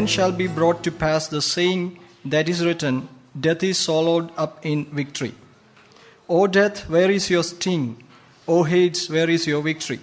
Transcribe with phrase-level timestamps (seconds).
[0.00, 1.80] then shall be brought to pass the saying
[2.24, 3.06] that is written
[3.38, 5.32] Death is swallowed up in victory.
[6.26, 7.82] O death, where is your sting?
[8.48, 10.00] O Hades, where is your victory?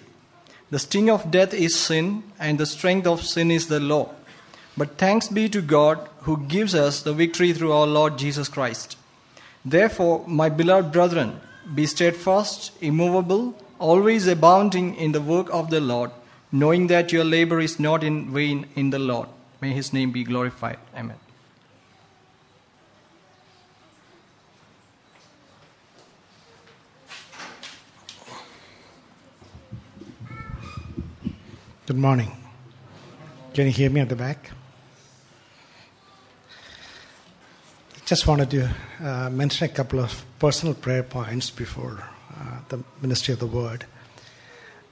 [0.69, 4.03] The sting of death is sin, and the strength of sin is the law.
[4.77, 8.97] But thanks be to God who gives us the victory through our Lord Jesus Christ.
[9.65, 11.41] Therefore, my beloved brethren,
[11.73, 16.11] be steadfast, immovable, always abounding in the work of the Lord,
[16.51, 19.29] knowing that your labor is not in vain in the Lord.
[19.59, 20.77] May his name be glorified.
[20.95, 21.17] Amen.
[31.87, 32.31] Good morning.
[33.53, 34.51] Can you hear me at the back?
[38.05, 38.69] Just wanted to
[39.01, 42.03] uh, mention a couple of personal prayer points before
[42.39, 43.85] uh, the ministry of the word.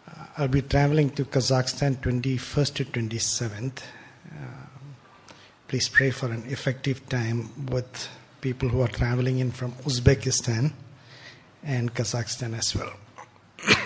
[0.08, 3.84] Uh, I'll be traveling to Kazakhstan 21st to 27th.
[5.76, 8.08] Please pray for an effective time with
[8.40, 10.72] people who are traveling in from Uzbekistan
[11.66, 12.94] and Kazakhstan as well.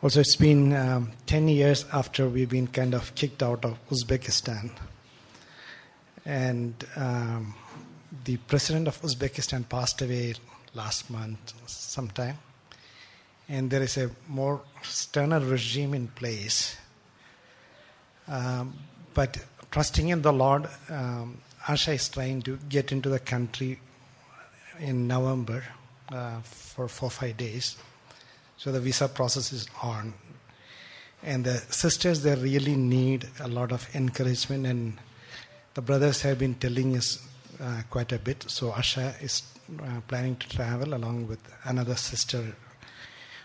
[0.00, 4.70] Also, it's been um, 10 years after we've been kind of kicked out of Uzbekistan.
[6.24, 7.52] And um,
[8.24, 10.34] the president of Uzbekistan passed away
[10.74, 12.38] last month, sometime.
[13.48, 16.76] And there is a more sterner regime in place.
[18.28, 18.78] Um,
[19.12, 19.36] but
[19.70, 23.78] trusting in the Lord, um, Asha is trying to get into the country
[24.78, 25.62] in November
[26.10, 27.76] uh, for four or five days.
[28.56, 30.14] So the visa process is on.
[31.22, 34.98] And the sisters, they really need a lot of encouragement, and
[35.74, 37.26] the brothers have been telling us
[37.60, 38.44] uh, quite a bit.
[38.48, 39.42] So Asha is
[39.78, 42.56] uh, planning to travel along with another sister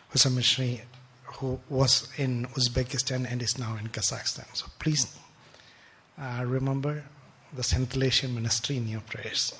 [0.09, 0.81] who's a missionary
[1.23, 4.45] who was in Uzbekistan and is now in Kazakhstan.
[4.55, 5.19] So please
[6.19, 7.03] uh, remember
[7.53, 9.53] the Central Asian ministry in your prayers.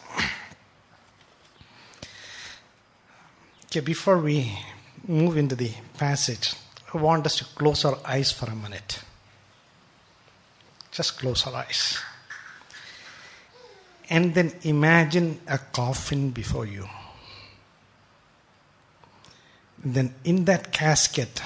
[3.66, 4.58] Okay, before we
[5.08, 6.54] move into the passage,
[6.94, 9.02] I want us to close our eyes for a minute.
[10.92, 12.00] Just close our eyes.
[14.10, 16.88] And then imagine a coffin before you.
[19.84, 21.42] Then in that casket,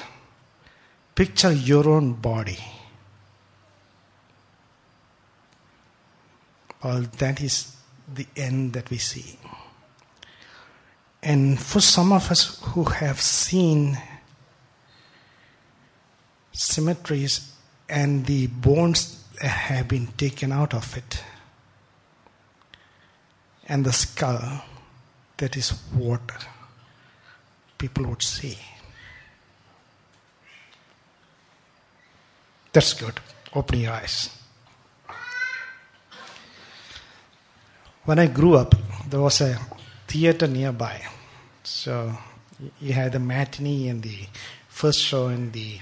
[1.15, 2.59] picture your own body.
[6.83, 7.75] Well, that is
[8.13, 9.37] the end that we see.
[11.21, 13.97] And for some of us who have seen
[16.53, 17.53] cemeteries
[17.89, 21.23] and the bones have been taken out of it,
[23.67, 24.63] and the skull,
[25.37, 26.21] that is what
[27.77, 28.57] people would see.
[32.71, 33.19] That's good.
[33.53, 34.38] Open your eyes.
[38.05, 38.75] When I grew up,
[39.09, 39.59] there was a
[40.07, 41.01] theater nearby.
[41.63, 42.17] So
[42.81, 44.25] you had the matinee and the
[44.67, 45.79] first show, and the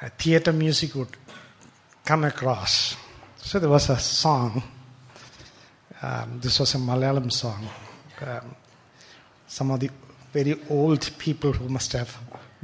[0.00, 1.16] uh, theater music would
[2.04, 2.96] come across.
[3.36, 4.62] So there was a song.
[6.00, 7.68] Um, this was a Malayalam song.
[8.24, 8.54] Um,
[9.46, 9.90] some of the
[10.32, 12.16] very old people who must have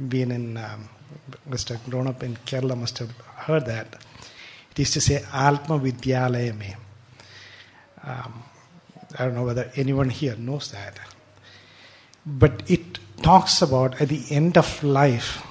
[0.09, 0.89] been in, um,
[1.45, 3.95] must have grown up in Kerala must have heard that.
[4.71, 6.75] It used to say Athma Vidyalayame.
[8.05, 8.43] Um,
[9.17, 10.99] I don't know whether anyone here knows that.
[12.25, 15.45] But it talks about at the end of life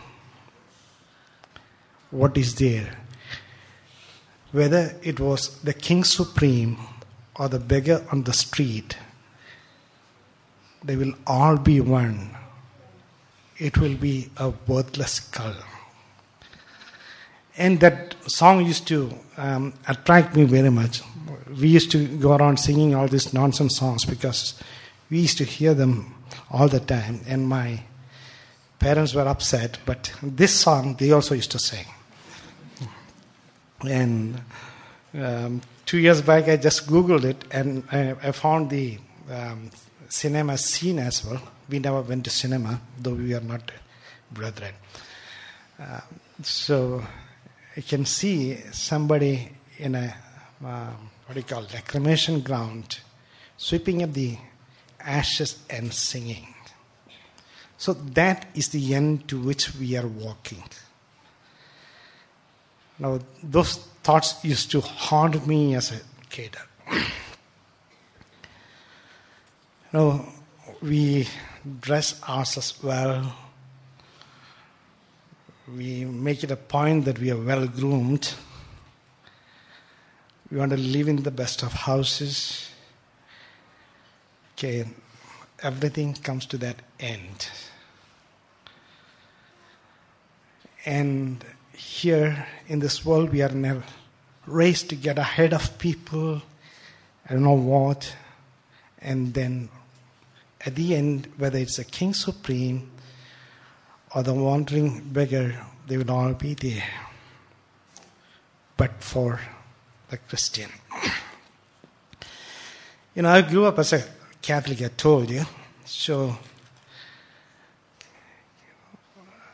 [2.11, 2.97] what is there.
[4.53, 6.79] Whether it was the King Supreme
[7.35, 8.97] or the beggar on the street,
[10.85, 12.37] they will all be one.
[13.59, 15.57] It will be a worthless skull.
[17.57, 21.03] And that song used to um, attract me very much.
[21.61, 24.61] We used to go around singing all these nonsense songs because
[25.11, 26.15] we used to hear them
[26.51, 27.21] all the time.
[27.29, 27.81] And my
[28.81, 31.87] parents were upset, but this song they also used to sing.
[33.87, 34.41] And
[35.15, 38.99] um, two years back, I just Googled it and I, I found the
[39.31, 39.71] um,
[40.09, 41.41] cinema scene as well.
[41.69, 43.71] We never went to cinema, though we are not
[44.33, 44.75] brethren.
[45.79, 46.01] Uh,
[46.43, 47.03] so
[47.77, 50.15] I can see somebody in a
[50.65, 50.91] uh,
[51.27, 52.99] what do you call it, a cremation ground,
[53.57, 54.37] sweeping up the
[55.01, 56.55] ashes and singing.
[57.77, 60.63] So that is the end to which we are walking.
[62.99, 66.01] Now, those thoughts used to haunt me as a
[66.31, 66.57] kid.
[69.93, 70.25] now,
[70.81, 71.27] we
[71.81, 73.35] dress ourselves well.
[75.67, 78.35] We make it a point that we are well groomed.
[80.51, 82.69] We want to live in the best of houses.
[84.53, 84.85] Okay,
[85.63, 87.49] everything comes to that end.
[90.85, 93.83] And here in this world, we are in a
[94.47, 96.43] race to get ahead of people.
[97.29, 98.15] I don't know what.
[99.01, 99.71] And then
[100.61, 102.91] at the end, whether it's a king supreme
[104.15, 105.55] or the wandering beggar,
[105.87, 106.85] they will all be there.
[108.77, 109.41] But for
[110.09, 110.71] the Christian.
[113.15, 114.05] You know, I grew up as a
[114.43, 115.45] Catholic, I told you.
[115.85, 116.37] So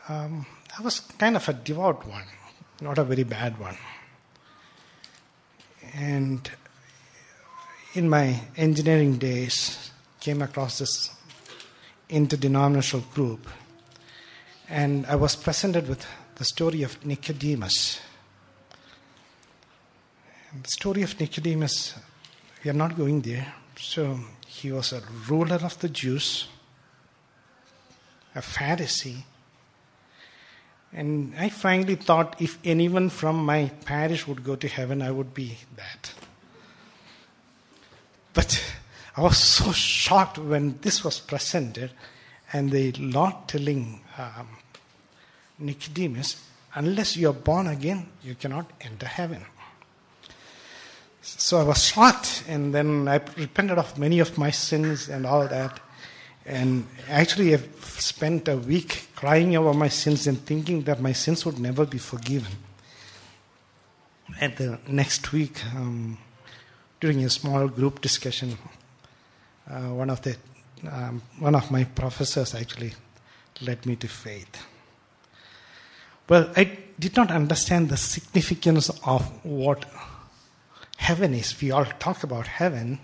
[0.09, 0.45] um,
[0.77, 2.25] I was kind of a devout one,
[2.81, 3.77] not a very bad one.
[5.93, 6.49] And
[7.93, 11.09] in my engineering days, came across this
[12.09, 13.47] interdenominational group,
[14.71, 17.99] and I was presented with the story of Nicodemus.
[20.51, 21.95] And the story of Nicodemus,
[22.63, 23.53] we are not going there.
[23.77, 26.47] So he was a ruler of the Jews,
[28.33, 29.23] a Pharisee.
[30.93, 35.33] And I frankly thought if anyone from my parish would go to heaven, I would
[35.33, 36.13] be that.
[38.33, 38.63] But
[39.17, 41.91] I was so shocked when this was presented,
[42.53, 44.47] and the Lord telling um,
[45.61, 46.43] Nicodemus,
[46.73, 49.45] unless you are born again, you cannot enter heaven.
[51.21, 55.47] So I was shocked, and then I repented of many of my sins and all
[55.47, 55.79] that.
[56.45, 61.45] And actually, I spent a week crying over my sins and thinking that my sins
[61.45, 62.51] would never be forgiven.
[64.39, 66.17] And the next week, um,
[66.99, 68.57] during a small group discussion,
[69.69, 70.35] uh, one of the
[70.89, 72.93] um, one of my professors actually
[73.61, 74.65] led me to faith.
[76.31, 79.83] Well, I did not understand the significance of what
[80.95, 81.61] heaven is.
[81.61, 82.99] We all talk about heaven.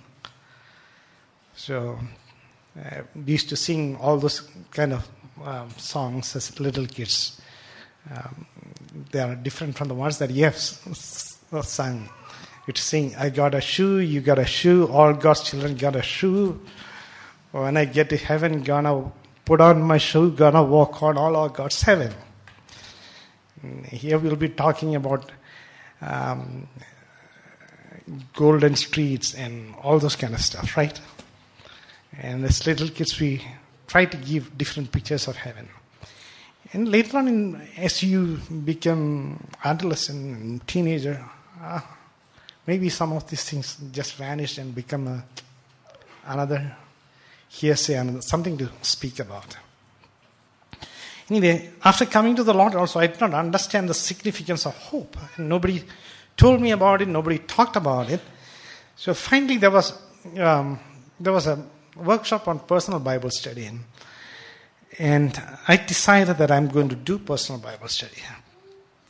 [1.54, 2.00] So
[2.80, 5.10] uh, we used to sing all those kind of
[5.44, 7.42] um, songs as little kids.
[8.10, 8.46] Um,
[9.12, 12.10] they are different from the ones that you have sung.
[12.66, 16.02] It's saying, I got a shoe, you got a shoe, all God's children got a
[16.02, 16.62] shoe.
[17.52, 19.12] When I get to heaven, gonna
[19.44, 22.14] put on my shoe, gonna walk on all of God's heaven.
[23.86, 25.32] Here we'll be talking about
[26.02, 26.68] um,
[28.34, 31.00] golden streets and all those kind of stuff, right?
[32.20, 33.42] And as little kids, we
[33.88, 35.70] try to give different pictures of heaven.
[36.74, 41.24] And later on, in, as you become adolescent and teenager,
[41.62, 41.82] uh,
[42.66, 45.24] maybe some of these things just vanish and become a,
[46.26, 46.76] another
[47.48, 49.58] hearsay and something to speak about.
[51.30, 55.18] Anyway, after coming to the Lord, also I did not understand the significance of hope.
[55.38, 55.84] Nobody
[56.38, 57.08] told me about it.
[57.08, 58.22] Nobody talked about it.
[58.96, 59.94] So finally, there was
[60.38, 60.80] um,
[61.20, 61.64] there was a
[61.96, 63.70] workshop on personal Bible study,
[65.00, 68.22] and, I decided that I'm going to do personal Bible study.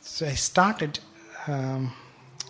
[0.00, 0.98] So I started.
[1.46, 1.92] Um,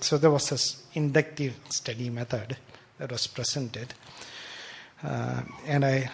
[0.01, 2.57] so there was this inductive study method
[2.99, 3.95] that was presented,
[5.05, 6.11] uh, and I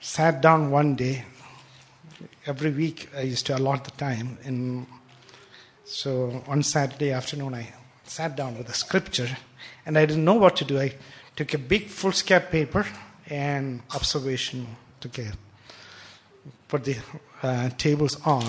[0.00, 1.24] sat down one day.
[2.46, 4.86] Every week, I used to allot the time, and
[5.84, 7.72] so on Saturday afternoon, I
[8.04, 9.36] sat down with a scripture,
[9.86, 10.78] and I didn't know what to do.
[10.78, 10.94] I
[11.36, 12.86] took a big foolscap paper
[13.28, 14.66] and observation,
[15.00, 15.32] took a
[16.68, 16.96] put the
[17.42, 18.44] uh, tables on,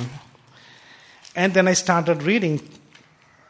[1.35, 2.61] and then I started reading.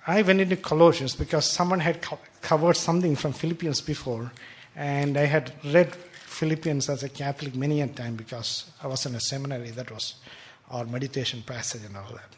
[0.06, 4.32] I went into Colossians because someone had co- covered something from Philippians before,
[4.76, 5.96] and I had read
[6.42, 10.16] Philippians as a Catholic many a time because I was in a seminary that was
[10.72, 12.30] our meditation passage and all that.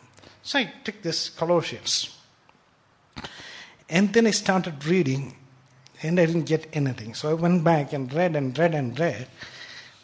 [0.41, 2.13] So I took this Colossians.
[3.87, 5.37] And then I started reading,
[6.01, 7.13] and I didn't get anything.
[7.13, 9.25] So I went back and read and read and read.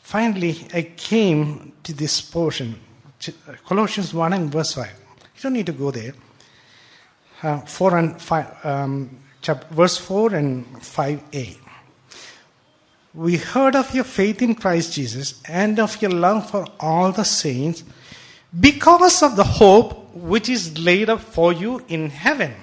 [0.01, 2.79] Finally, I came to this portion,
[3.67, 4.87] Colossians 1 and verse 5.
[4.87, 6.13] You don't need to go there.
[7.43, 9.19] Uh, 4 and 5, um,
[9.71, 11.68] verse 4 and 5a.
[13.13, 17.23] We heard of your faith in Christ Jesus and of your love for all the
[17.23, 17.83] saints
[18.57, 22.53] because of the hope which is laid up for you in heaven.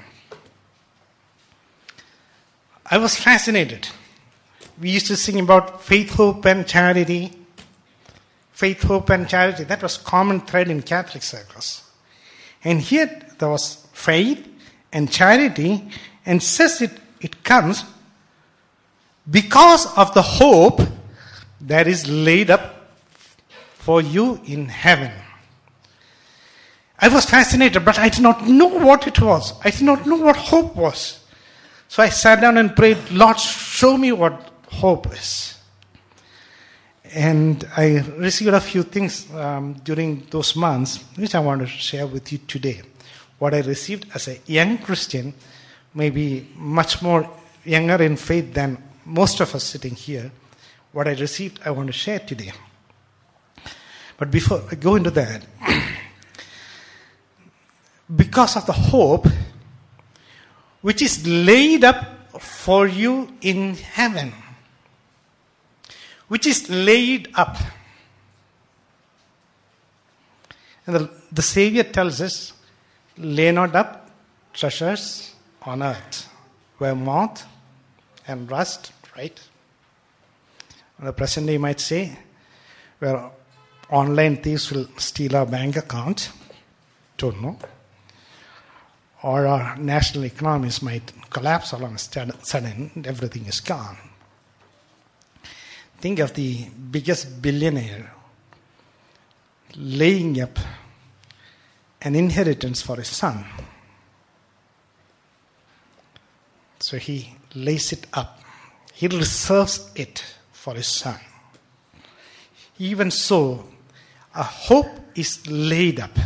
[2.88, 3.88] I was fascinated.
[4.80, 7.32] We used to sing about faith, hope, and charity.
[8.52, 9.64] Faith, hope, and charity.
[9.64, 11.82] That was common thread in Catholic circles.
[12.62, 14.46] And here there was faith
[14.92, 15.90] and charity,
[16.24, 17.84] and says it, it comes
[19.30, 20.80] because of the hope
[21.62, 22.90] that is laid up
[23.74, 25.12] for you in heaven.
[26.98, 29.52] I was fascinated, but I did not know what it was.
[29.64, 31.20] I did not know what hope was.
[31.88, 35.58] So I sat down and prayed, Lord, show me what hope is.
[37.14, 42.06] And I received a few things um, during those months, which I want to share
[42.06, 42.82] with you today.
[43.38, 45.34] What I received as a young Christian,
[45.94, 47.30] maybe much more
[47.64, 50.30] younger in faith than most of us sitting here.
[50.92, 52.52] What I received, I want to share today.
[54.18, 55.46] But before I go into that,
[58.16, 59.26] because of the hope
[60.80, 64.32] which is laid up for you in heaven,
[66.28, 67.56] which is laid up.
[70.86, 72.52] And the, the Savior tells us,
[73.18, 74.10] lay not up
[74.52, 76.28] treasures on earth,
[76.78, 77.44] where moth
[78.26, 79.40] and rust, right?
[80.98, 82.16] The present day, might say,
[83.00, 83.34] well,
[83.90, 86.30] online thieves will steal our bank account.
[87.16, 87.58] Don't know.
[89.22, 93.96] Or our national economies might collapse all of a sudden, everything is gone.
[95.98, 98.12] Think of the biggest billionaire
[99.76, 100.58] laying up
[102.02, 103.44] an inheritance for his son.
[106.78, 108.35] So he lays it up,
[108.96, 111.20] he reserves it for his son.
[112.78, 113.66] Even so,
[114.34, 116.18] a hope is laid up.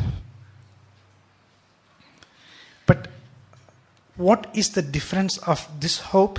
[2.86, 3.08] But
[4.16, 6.38] what is the difference of this hope?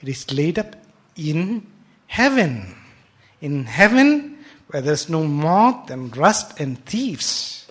[0.00, 0.74] It is laid up
[1.14, 1.66] in
[2.06, 2.74] heaven.
[3.42, 4.38] In heaven,
[4.68, 7.70] where there's no moth and rust and thieves.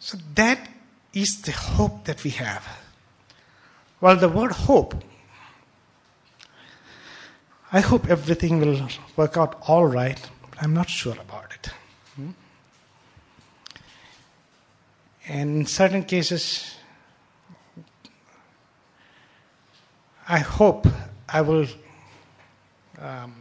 [0.00, 0.58] So that
[1.14, 2.79] is the hope that we have.
[4.00, 4.94] Well, the word hope,
[7.70, 10.18] I hope everything will work out all right,
[10.50, 11.70] but I'm not sure about it.
[12.16, 12.30] Hmm?
[15.28, 16.74] And in certain cases,
[20.26, 20.86] I hope
[21.28, 21.66] I will
[22.98, 23.34] um,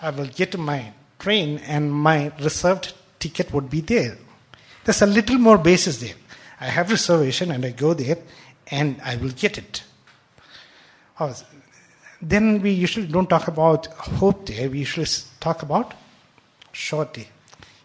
[0.00, 4.18] I will get my train and my reserved ticket would be there.
[4.84, 6.14] There's a little more basis there.
[6.60, 8.18] I have reservation and I go there
[8.68, 9.84] and I will get it.
[11.20, 11.34] Oh,
[12.20, 14.70] then we usually don't talk about hope there.
[14.70, 15.06] We usually
[15.40, 15.94] talk about
[16.72, 17.28] surety.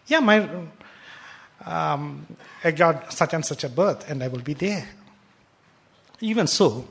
[0.06, 0.48] Yeah, my
[1.64, 2.26] um,
[2.64, 4.88] I got such and such a berth and I will be there.
[6.20, 6.86] Even so,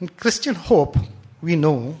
[0.00, 0.96] in Christian hope,
[1.40, 1.96] we know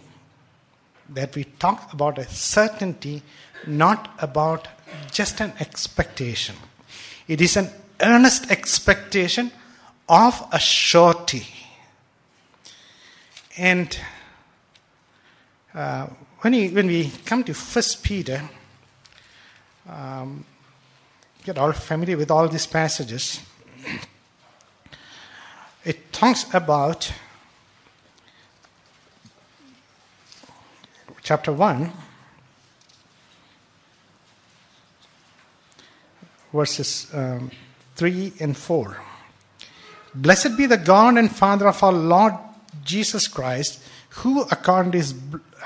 [1.10, 3.22] that we talk about a certainty,
[3.66, 4.68] not about
[5.10, 6.54] just an expectation.
[7.26, 7.70] It is an
[8.00, 9.50] earnest expectation
[10.08, 11.46] of a surety.
[13.58, 13.98] And
[15.74, 16.06] uh,
[16.42, 18.48] when, we, when we come to First Peter,
[19.88, 20.44] um,
[21.42, 23.40] get all familiar with all these passages.
[25.84, 27.12] It talks about
[31.24, 31.92] chapter 1,
[36.52, 37.50] verses um,
[37.96, 39.00] 3 and 4.
[40.14, 42.34] Blessed be the God and Father of our Lord
[42.84, 45.14] Jesus Christ, who, according to his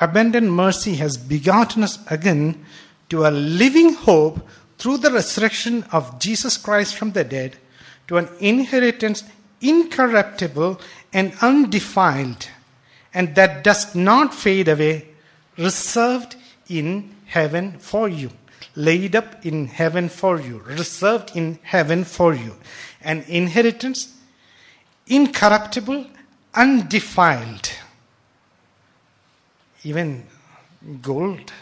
[0.00, 2.64] abundant mercy, has begotten us again
[3.08, 4.46] to a living hope
[4.78, 7.56] through the resurrection of Jesus Christ from the dead,
[8.08, 9.24] to an inheritance
[9.60, 10.80] incorruptible
[11.12, 12.48] and undefiled,
[13.14, 15.06] and that does not fade away,
[15.56, 16.36] reserved
[16.68, 18.30] in heaven for you
[18.74, 22.56] laid up in heaven for you, reserved in heaven for you.
[23.02, 24.16] An inheritance
[25.06, 26.06] incorruptible,
[26.54, 27.72] undefiled.
[29.84, 30.26] Even
[31.00, 31.52] gold,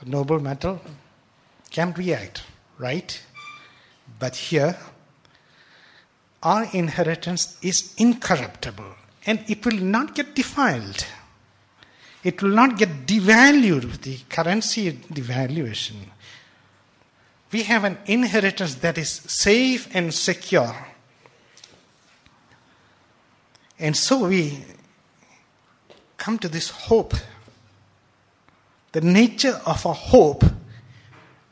[0.00, 0.80] the noble metal,
[1.70, 2.42] can react,
[2.78, 3.20] right?
[4.18, 4.76] But here,
[6.42, 8.94] our inheritance is incorruptible
[9.26, 11.06] and it will not get defiled.
[12.24, 15.96] It will not get devalued with the currency devaluation.
[17.52, 20.74] We have an inheritance that is safe and secure.
[23.80, 24.62] And so we
[26.18, 27.14] come to this hope.
[28.92, 30.44] The nature of a hope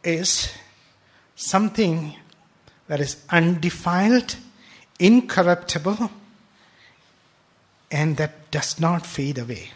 [0.04, 0.52] is
[1.35, 2.14] something
[2.87, 4.37] that is undefiled,
[4.99, 6.11] incorruptible,
[7.90, 9.70] and that does not fade away.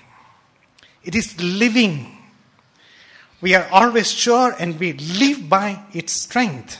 [1.04, 2.18] It is living.
[3.40, 6.78] We are always sure and we live by its strength.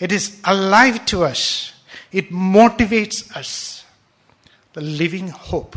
[0.00, 1.72] It is alive to us.
[2.10, 3.75] It motivates us.
[4.76, 5.74] The living hope.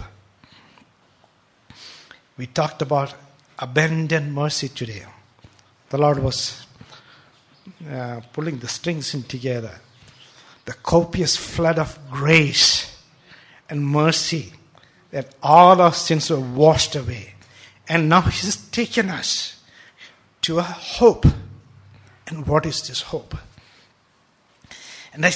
[2.35, 3.13] We talked about
[3.57, 5.05] abundant mercy today.
[5.89, 6.65] The Lord was
[7.89, 9.79] uh, pulling the strings in together.
[10.65, 12.95] the copious flood of grace
[13.69, 14.51] and mercy
[15.11, 17.35] that all our sins were washed away.
[17.87, 19.63] And now He's taken us
[20.41, 21.25] to a hope.
[22.27, 23.35] And what is this hope?
[25.13, 25.31] And I,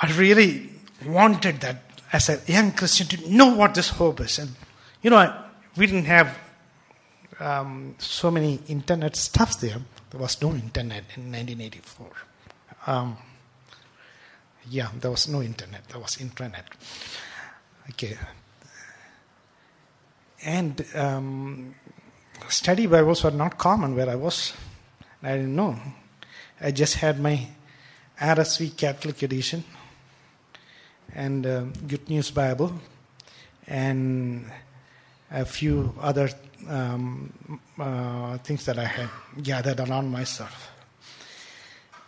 [0.00, 0.70] I really
[1.04, 4.38] wanted that as a young Christian to know what this hope is.
[4.38, 4.50] And
[5.02, 5.34] you know,
[5.76, 6.38] we didn't have
[7.40, 9.78] um, so many internet stuffs there.
[10.10, 12.06] There was no internet in 1984.
[12.86, 13.16] Um,
[14.68, 15.88] yeah, there was no internet.
[15.88, 16.64] There was intranet.
[17.90, 18.16] Okay.
[20.44, 21.74] And um,
[22.48, 24.52] study Bibles were not common where I was.
[25.22, 25.78] I didn't know.
[26.60, 27.48] I just had my
[28.20, 29.64] RSV Catholic edition
[31.14, 32.72] and uh, Good News Bible
[33.66, 34.44] and
[35.30, 36.30] a few other
[36.68, 39.08] um, uh, things that I had
[39.42, 40.70] gathered around myself.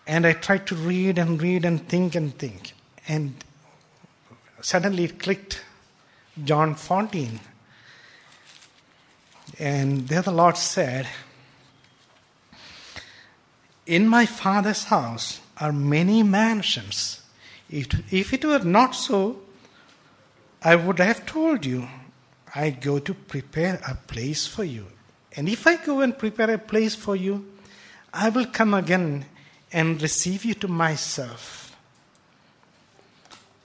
[0.07, 2.75] And I tried to read and read and think and think.
[3.09, 3.35] And
[4.61, 5.63] suddenly it clicked
[6.45, 7.41] John 14.
[9.59, 11.07] And there the Lord said,
[13.87, 17.24] In my Father's house are many mansions.
[17.71, 19.41] If, if it were not so,
[20.63, 21.89] I would have told you,
[22.55, 24.87] I go to prepare a place for you.
[25.37, 27.45] And if I go and prepare a place for you,
[28.13, 29.27] I will come again
[29.73, 31.77] and receive you to myself,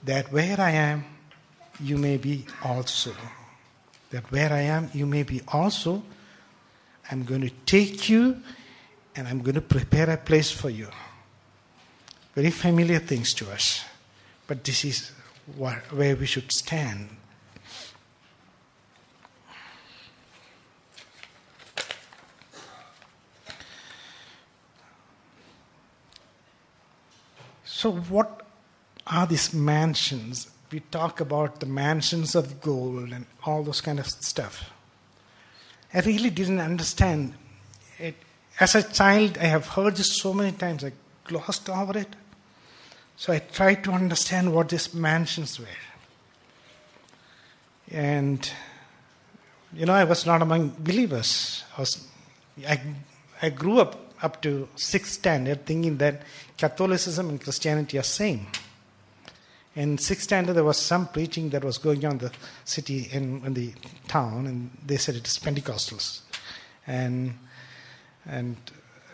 [0.02, 1.04] that where I am,
[1.78, 3.12] you may be also.
[4.10, 6.02] That where I am, you may be also.
[7.10, 8.42] I'm going to take you
[9.14, 10.88] and I'm going to prepare a place for you.
[12.34, 13.84] Very familiar things to us.
[14.50, 15.12] But this is
[15.56, 17.08] where we should stand.
[27.64, 28.44] So, what
[29.06, 30.50] are these mansions?
[30.72, 34.68] We talk about the mansions of gold and all those kind of stuff.
[35.94, 37.34] I really didn't understand
[38.00, 38.16] it.
[38.58, 40.90] As a child, I have heard this so many times, I
[41.22, 42.16] glossed over it.
[43.20, 45.66] So I tried to understand what these mansions were.
[47.90, 48.50] And,
[49.74, 51.62] you know, I was not among believers.
[51.76, 52.08] I, was,
[52.66, 52.80] I,
[53.42, 56.22] I grew up up to sixth standard thinking that
[56.56, 58.46] Catholicism and Christianity are same.
[59.76, 62.32] In sixth standard, there was some preaching that was going on in the
[62.64, 63.74] city in, in the
[64.08, 66.20] town, and they said it is Pentecostals,
[66.86, 67.34] and
[68.24, 68.56] and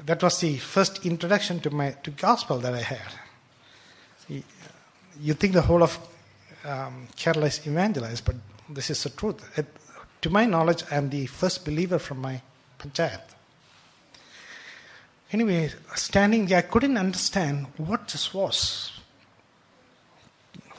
[0.05, 3.26] that was the first introduction to my to gospel that I had.
[5.21, 5.99] You think the whole of
[6.65, 8.37] um, Kerala is evangelized, but
[8.69, 9.59] this is the truth.
[9.59, 9.67] It,
[10.23, 12.41] to my knowledge, I am the first believer from my
[12.79, 13.23] panchayat.
[15.33, 18.93] Anyway, standing there, I couldn't understand what this was.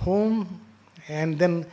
[0.02, 0.62] Home,
[1.08, 1.66] and then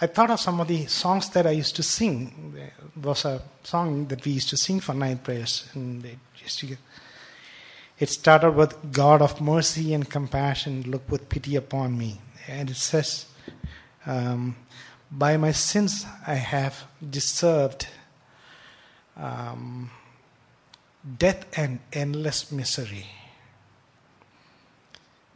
[0.00, 2.52] I thought of some of the songs that I used to sing.
[2.54, 2.72] There
[3.02, 6.76] was a song that we used to sing for night prayers, and it, to,
[7.98, 12.20] it started with God of mercy and compassion, look with pity upon me.
[12.48, 13.26] And it says,
[14.06, 14.56] um,
[15.10, 17.88] By my sins I have deserved.
[19.16, 19.90] Um,
[21.18, 23.06] death and endless misery.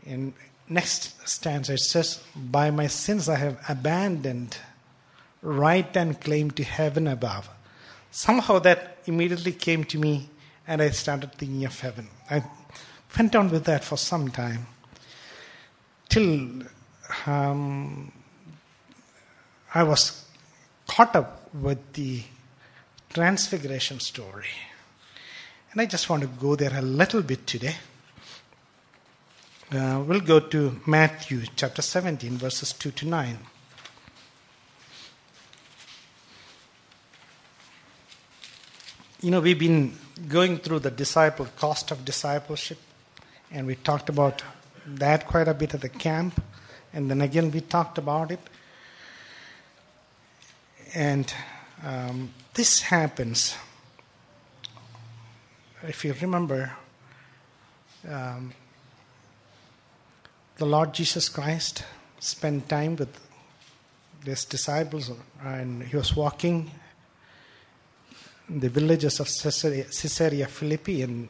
[0.04, 0.34] In
[0.68, 4.56] next stanza it says, By my sins I have abandoned
[5.42, 7.48] right and claim to heaven above.
[8.10, 10.30] Somehow that immediately came to me
[10.66, 12.08] and I started thinking of heaven.
[12.30, 12.42] I
[13.16, 14.66] went on with that for some time
[16.08, 16.62] till
[17.26, 18.12] um,
[19.74, 20.24] I was
[20.86, 22.22] caught up with the
[23.10, 24.46] transfiguration story.
[25.72, 27.76] And I just want to go there a little bit today.
[29.70, 33.38] Uh, we'll go to Matthew chapter 17, verses 2 to 9.
[39.22, 39.92] You know, we've been
[40.28, 42.78] going through the disciple cost of discipleship,
[43.50, 44.42] and we talked about
[44.86, 46.42] that quite a bit at the camp,
[46.92, 48.40] and then again we talked about it.
[50.94, 51.32] And
[51.84, 53.54] um, this happens.
[55.82, 56.72] If you remember,
[58.08, 58.52] um,
[60.56, 61.84] the Lord Jesus Christ
[62.18, 63.20] spent time with
[64.24, 65.10] his disciples,
[65.44, 66.85] and he was walking in
[68.48, 71.28] the villages of Caesarea, Caesarea Philippi, and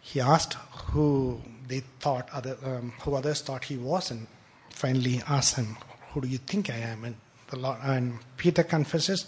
[0.00, 0.54] he asked
[0.92, 4.26] who they thought other, um, who others thought he was, and
[4.70, 5.76] finally asked him,
[6.12, 7.16] "Who do you think I am?" And
[7.48, 9.26] the Lord, and Peter confesses,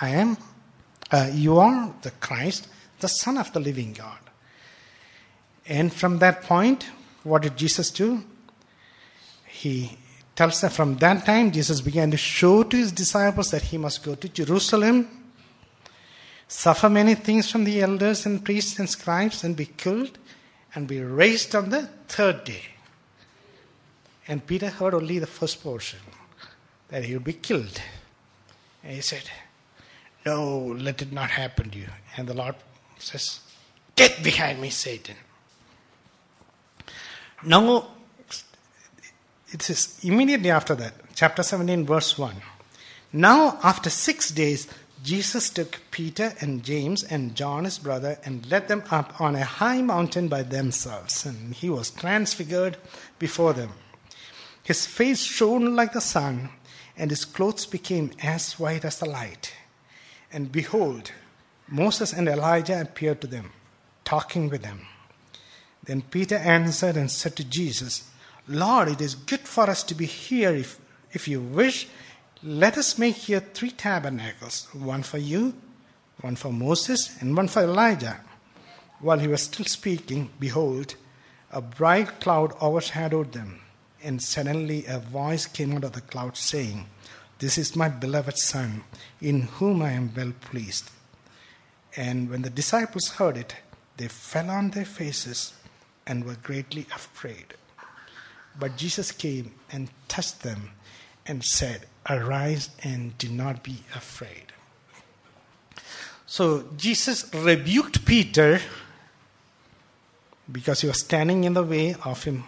[0.00, 0.36] "I am.
[1.10, 2.68] Uh, you are the Christ."
[3.00, 4.18] the Son of the living God.
[5.66, 6.86] And from that point,
[7.22, 8.24] what did Jesus do?
[9.54, 9.96] he
[10.34, 14.02] tells them from that time, Jesus began to show to his disciples that he must
[14.02, 15.23] go to Jerusalem,
[16.48, 20.18] suffer many things from the elders and priests and scribes, and be killed,
[20.74, 22.62] and be raised on the third day.
[24.26, 26.00] And Peter heard only the first portion
[26.88, 27.80] that he would be killed.
[28.82, 29.30] And he said,
[30.24, 31.88] No, let it not happen to you.
[32.16, 32.54] And the Lord
[32.98, 33.40] says,
[33.96, 35.16] Get behind me, Satan.
[37.44, 37.88] Now,
[39.52, 42.34] it says immediately after that, chapter 17, verse 1.
[43.12, 44.66] Now, after six days,
[45.04, 49.44] Jesus took Peter and James and John, his brother, and led them up on a
[49.44, 51.26] high mountain by themselves.
[51.26, 52.78] And he was transfigured
[53.18, 53.72] before them.
[54.62, 56.48] His face shone like the sun,
[56.96, 59.52] and his clothes became as white as the light.
[60.32, 61.12] And behold,
[61.68, 63.52] Moses and Elijah appeared to them,
[64.06, 64.86] talking with them.
[65.82, 68.08] Then Peter answered and said to Jesus,
[68.48, 70.54] Lord, it is good for us to be here.
[70.54, 70.80] If,
[71.12, 71.88] if you wish,
[72.44, 75.54] let us make here three tabernacles one for you,
[76.20, 78.20] one for Moses, and one for Elijah.
[79.00, 80.94] While he was still speaking, behold,
[81.50, 83.60] a bright cloud overshadowed them,
[84.02, 86.86] and suddenly a voice came out of the cloud saying,
[87.38, 88.84] This is my beloved Son,
[89.22, 90.90] in whom I am well pleased.
[91.96, 93.56] And when the disciples heard it,
[93.96, 95.54] they fell on their faces
[96.06, 97.54] and were greatly afraid.
[98.58, 100.72] But Jesus came and touched them
[101.26, 104.52] and said, Arise and do not be afraid.
[106.26, 108.60] So Jesus rebuked Peter
[110.50, 112.44] because he was standing in the way of him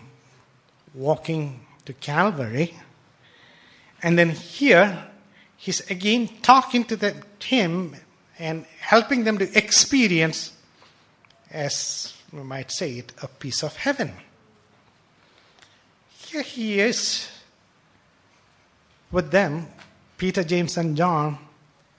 [0.95, 2.75] walking to Calvary.
[4.03, 5.07] And then here,
[5.57, 7.97] he's again talking to the, him
[8.39, 10.53] and helping them to experience,
[11.51, 14.13] as we might say it, a piece of heaven.
[16.11, 17.31] Here he is
[19.17, 19.67] with them,
[20.19, 21.39] Peter, James, and John,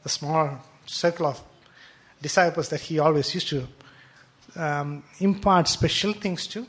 [0.03, 1.41] the small circle of
[2.21, 3.67] disciples that he always used to
[4.55, 6.67] um, impart special things to.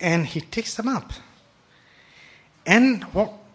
[0.00, 1.10] And he takes them up.
[2.64, 3.04] And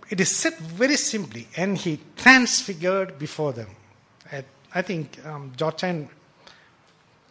[0.09, 3.69] it is said very simply, and he transfigured before them.
[4.29, 4.43] I,
[4.75, 6.09] I think um, George Chan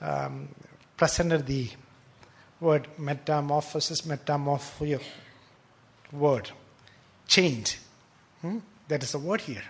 [0.00, 0.48] um,
[0.96, 1.68] presented the
[2.58, 4.98] word metamorphosis, metamorphia
[6.10, 6.50] word,
[7.32, 7.76] changed.
[8.42, 8.58] Hmm?
[8.88, 9.64] That is a word here.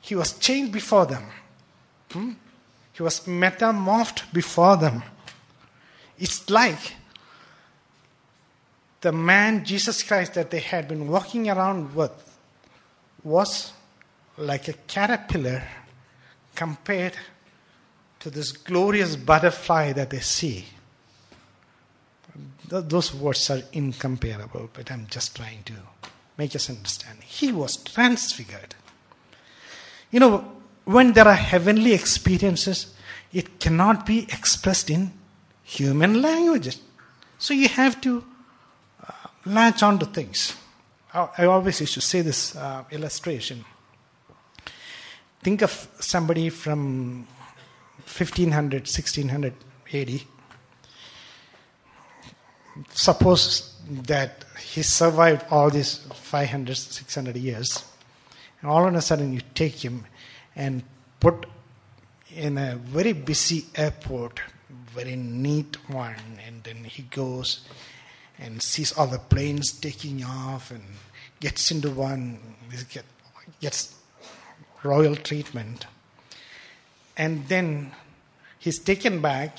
[0.00, 1.24] He was changed before them.
[2.10, 2.32] Hmm?
[2.92, 5.04] He was metamorphed before them.
[6.18, 6.96] It's like
[9.00, 12.12] the man Jesus Christ that they had been walking around with
[13.22, 13.72] was
[14.36, 15.62] like a caterpillar
[16.56, 17.14] compared
[18.18, 20.64] to this glorious butterfly that they see.
[22.68, 25.74] Those words are incomparable, but I'm just trying to
[26.36, 27.22] make us understand.
[27.22, 28.74] He was transfigured.
[30.10, 30.52] You know,
[30.84, 32.94] when there are heavenly experiences,
[33.32, 35.12] it cannot be expressed in
[35.62, 36.80] human languages.
[37.38, 38.24] So you have to
[39.06, 39.12] uh,
[39.46, 40.54] latch on to things.
[41.14, 43.64] I, I, always used to say this uh, illustration.
[45.42, 47.26] Think of somebody from
[48.06, 49.54] 1500, 1600
[49.92, 50.20] AD
[52.90, 57.84] suppose that he survived all these 500, 600 years,
[58.60, 60.04] and all of a sudden you take him
[60.54, 60.82] and
[61.20, 61.46] put
[62.34, 64.40] in a very busy airport,
[64.94, 66.16] very neat one,
[66.46, 67.66] and then he goes
[68.38, 70.82] and sees all the planes taking off and
[71.40, 72.38] gets into one,
[73.60, 73.94] gets
[74.82, 75.86] royal treatment,
[77.16, 77.92] and then
[78.58, 79.58] he's taken back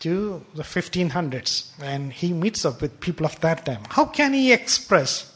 [0.00, 3.82] to the 1500s and he meets up with people of that time.
[3.90, 5.34] How can he express?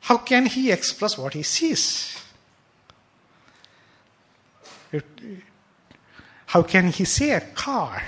[0.00, 2.18] How can he express what he sees?
[6.46, 8.02] How can he see a car?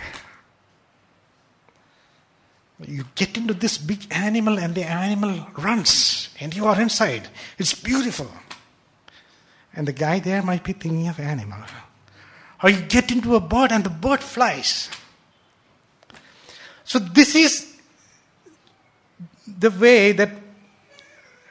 [2.80, 7.28] You get into this big animal and the animal runs and you are inside.
[7.58, 8.30] It's beautiful.
[9.74, 11.60] And the guy there might be thinking of animal.
[12.62, 14.90] Or you get into a bird and the bird flies.
[16.84, 17.76] So, this is
[19.46, 20.30] the way that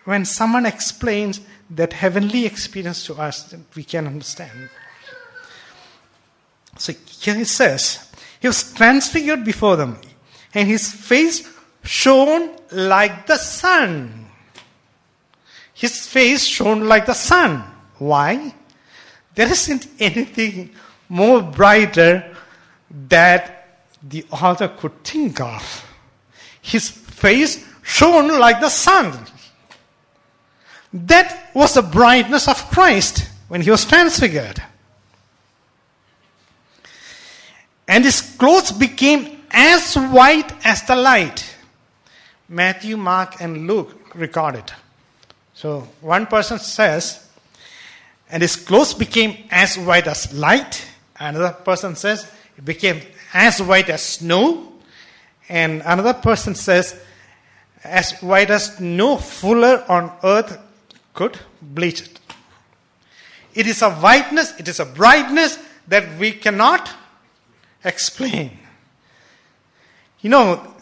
[0.05, 4.69] when someone explains that heavenly experience to us, we can understand.
[6.77, 9.97] So, here it says, He was transfigured before them,
[10.53, 11.49] and his face
[11.83, 14.27] shone like the sun.
[15.73, 17.63] His face shone like the sun.
[17.97, 18.53] Why?
[19.35, 20.71] There isn't anything
[21.09, 22.35] more brighter
[23.09, 23.62] that
[24.03, 25.85] the author could think of.
[26.63, 29.13] his face shone like the sun.
[30.93, 34.63] That was the brightness of Christ when he was transfigured.
[37.87, 41.55] And his clothes became as white as the light.
[42.47, 44.73] Matthew, Mark, and Luke record it.
[45.53, 47.27] So one person says,
[48.29, 50.87] and his clothes became as white as light.
[51.19, 53.01] Another person says, it became
[53.33, 54.71] as white as snow.
[55.49, 56.99] And another person says,
[57.83, 60.57] as white as no fuller on earth
[61.13, 62.19] could bleach it.
[63.53, 66.89] It is a whiteness, it is a brightness that we cannot
[67.83, 68.57] explain.
[70.21, 70.75] You know,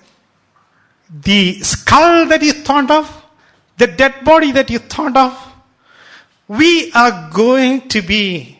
[1.10, 3.26] the skull that you thought of,
[3.78, 5.54] the dead body that you thought of,
[6.48, 8.60] we are going to be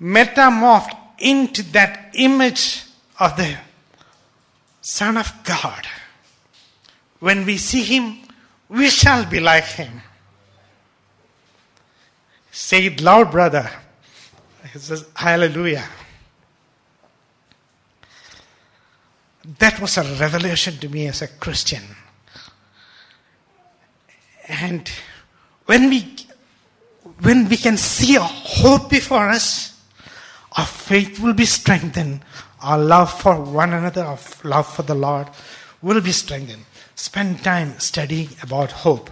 [0.00, 2.84] metamorphed into that image
[3.18, 3.56] of the
[4.82, 5.86] Son of God.
[7.18, 8.18] When we see Him,
[8.68, 10.02] we shall be like Him.
[12.50, 13.68] Say it loud, brother.
[14.70, 15.88] He says, Hallelujah.
[19.58, 21.82] That was a revelation to me as a Christian.
[24.46, 24.90] And
[25.66, 26.16] when we
[27.20, 29.73] when we can see a hope before us,
[30.56, 32.20] our faith will be strengthened.
[32.62, 35.28] Our love for one another, our love for the Lord
[35.82, 36.64] will be strengthened.
[36.94, 39.10] Spend time studying about hope.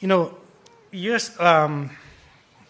[0.00, 0.38] You know,
[0.90, 1.90] yes, um,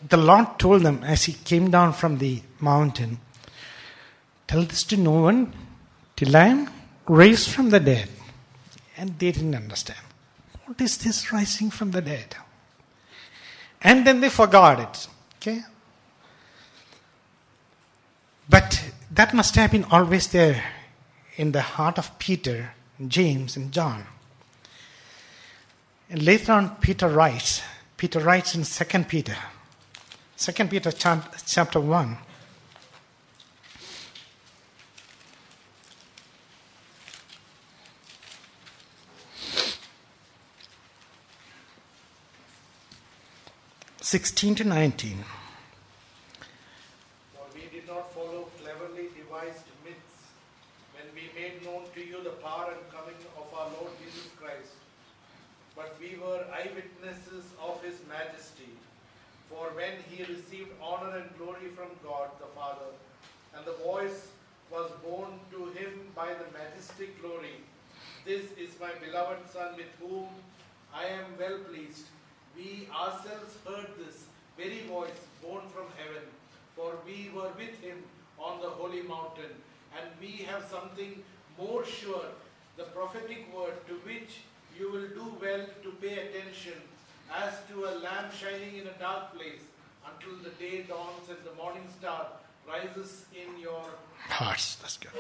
[0.09, 3.21] the Lord told them as He came down from the mountain,
[4.49, 5.53] Tell this to no one
[6.17, 6.71] till I am
[7.07, 8.09] raised from the dead.
[9.01, 9.99] And they didn't understand.
[10.67, 12.37] What is this rising from the dead?
[13.81, 15.09] And then they forgot it.
[15.37, 15.63] Okay?
[18.47, 20.63] But that must have been always there
[21.37, 22.73] in the heart of Peter,
[23.09, 24.05] James, and John.
[26.11, 27.63] And later on, Peter writes.
[27.97, 29.37] Peter writes in 2 Peter.
[30.37, 32.19] 2 Peter chapter 1.
[44.11, 45.19] Sixteen to nineteen.
[47.33, 50.17] For we did not follow cleverly devised myths
[50.95, 54.75] when we made known to you the power and coming of our Lord Jesus Christ,
[55.77, 58.73] but we were eyewitnesses of his majesty.
[59.49, 62.91] For when he received honor and glory from God the Father,
[63.55, 64.27] and the voice
[64.73, 67.63] was borne to him by the majestic glory,
[68.25, 70.27] This is my beloved Son with whom
[70.93, 72.07] I am well pleased.
[72.61, 74.25] We ourselves heard this
[74.59, 76.25] very voice borne from heaven,
[76.77, 77.99] for we were with him
[78.39, 79.53] on the holy mountain,
[79.97, 81.23] and we have something
[81.59, 82.27] more sure,
[82.77, 84.41] the prophetic word to which
[84.79, 86.79] you will do well to pay attention,
[87.35, 89.65] as to a lamp shining in a dark place,
[90.11, 92.27] until the day dawns and the morning star
[92.69, 93.85] rises in your
[94.29, 94.75] hearts.
[94.83, 95.13] That's good.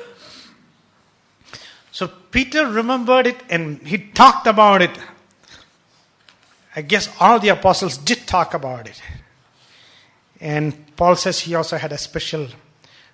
[1.91, 4.99] So Peter remembered it and he talked about it.
[6.75, 9.01] I guess all the apostles did talk about it.
[10.41, 12.49] And Paul says he also had a special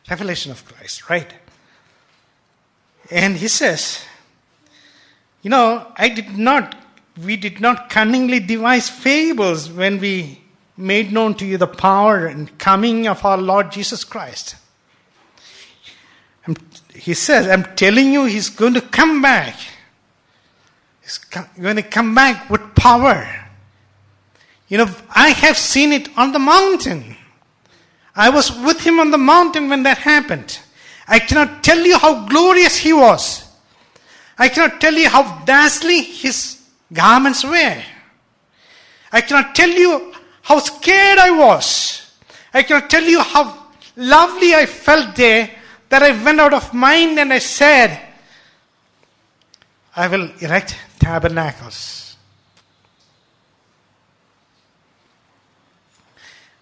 [0.09, 1.33] revelation of Christ, right?
[3.11, 4.05] And he says,
[5.43, 6.77] you know, I did not,
[7.25, 10.43] we did not cunningly devise fables when we
[10.77, 14.57] made known to you the power and coming of our Lord Jesus Christ.
[16.95, 19.57] He says, I'm telling you, he's going to come back.
[21.03, 23.46] He's going to come back with power.
[24.69, 27.17] You know, I have seen it on the mountain.
[28.15, 30.59] I was with him on the mountain when that happened.
[31.07, 33.47] I cannot tell you how glorious he was.
[34.39, 37.83] I cannot tell you how dazzling his garments were.
[39.13, 42.17] I cannot tell you how scared I was.
[42.53, 45.51] I cannot tell you how lovely I felt there
[45.89, 48.01] that I went out of mind and I said,
[49.95, 52.16] I will erect tabernacles.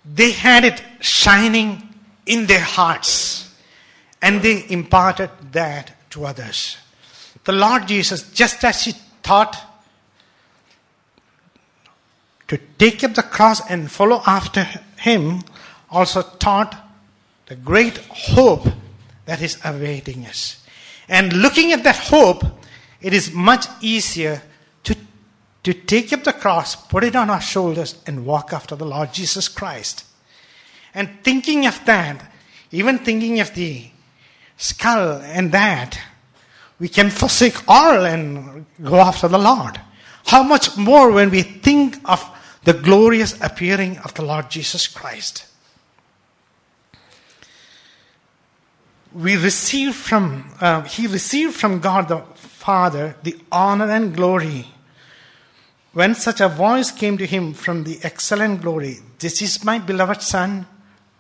[0.05, 1.95] They had it shining
[2.27, 3.55] in their hearts
[4.21, 6.79] and they imparted that to others.
[7.45, 9.57] The Lord Jesus, just as He taught
[12.49, 14.67] to take up the cross and follow after
[14.99, 15.43] Him,
[15.91, 16.75] also taught
[17.47, 18.67] the great hope
[19.27, 20.65] that is awaiting us.
[21.09, 22.45] And looking at that hope,
[23.01, 24.43] it is much easier
[25.65, 29.13] to, take up the cross, put it on our shoulders, and walk after the Lord
[29.13, 30.05] Jesus Christ.
[30.95, 32.31] And thinking of that,
[32.71, 33.87] even thinking of the
[34.57, 35.99] skull and that,
[36.79, 39.81] we can forsake all and go after the Lord.
[40.27, 42.25] How much more when we think of
[42.65, 45.47] the glorious appearing of the Lord Jesus Christ?
[49.13, 54.67] We receive from, uh, he received from God the Father the honor and glory.
[55.95, 60.23] When such a voice came to him from the excellent glory, This is my beloved
[60.23, 60.67] Son,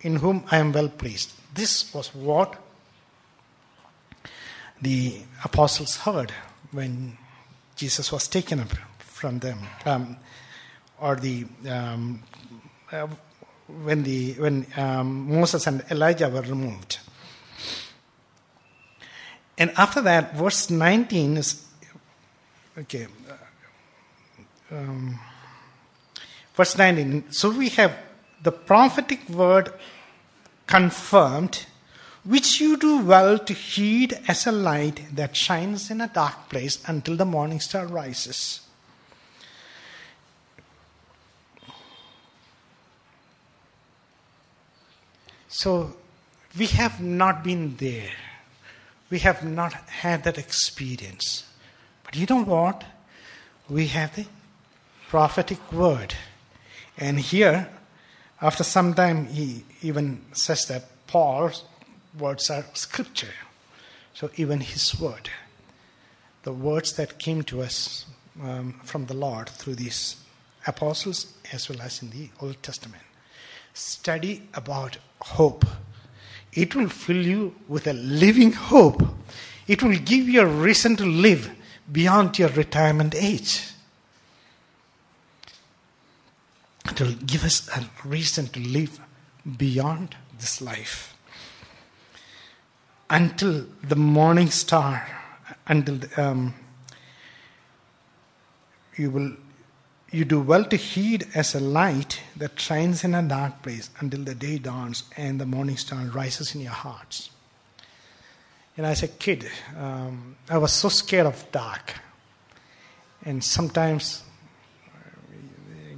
[0.01, 1.33] in whom I am well pleased.
[1.55, 2.61] This was what
[4.83, 6.33] the apostles heard
[6.73, 7.17] when
[7.77, 10.17] Jesus was taken up from them, um,
[11.01, 12.25] or the um,
[12.91, 13.07] uh,
[13.85, 16.99] when the when um, Moses and Elijah were removed.
[19.57, 21.65] And after that, verse 19 is
[22.77, 23.07] okay.
[24.75, 25.21] Um,
[26.57, 27.31] verse 19.
[27.31, 27.97] So we have
[28.43, 29.73] the prophetic word
[30.67, 31.67] confirmed,
[32.25, 36.83] which you do well to heed as a light that shines in a dark place
[36.89, 38.63] until the morning star rises.
[45.49, 45.95] So
[46.59, 48.11] we have not been there.
[49.09, 51.45] We have not had that experience.
[52.03, 52.83] But you know what?
[53.69, 54.27] We have the
[55.14, 56.12] prophetic word.
[56.98, 57.68] And here,
[58.42, 61.62] after some time, he even says that Paul's
[62.18, 63.37] words are scripture.
[64.12, 65.31] So even his word,
[66.42, 68.07] the words that came to us
[68.42, 70.16] um, from the Lord through these
[70.66, 73.05] apostles as well as in the Old Testament.
[73.72, 75.64] Study about hope.
[76.53, 79.00] It will fill you with a living hope.
[79.68, 81.53] It will give you a reason to live
[81.92, 83.74] beyond your retirement age.
[86.87, 89.01] It will give us a reason to live
[89.57, 91.16] beyond this life.
[93.11, 95.07] Until the morning star,
[95.66, 96.55] until the, um,
[98.97, 99.33] you will
[100.14, 104.23] you do well to heed as a light that shines in a dark place until
[104.23, 107.31] the day dawns and the morning star rises in your hearts.
[108.77, 111.94] And as a kid, um, I was so scared of dark.
[113.25, 114.23] And sometimes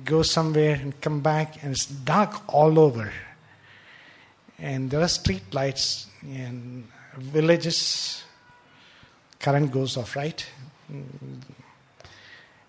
[0.07, 3.13] go somewhere and come back and it's dark all over.
[4.59, 6.89] And there are street lights and
[7.19, 8.25] villages,
[9.39, 10.47] current goes off, right?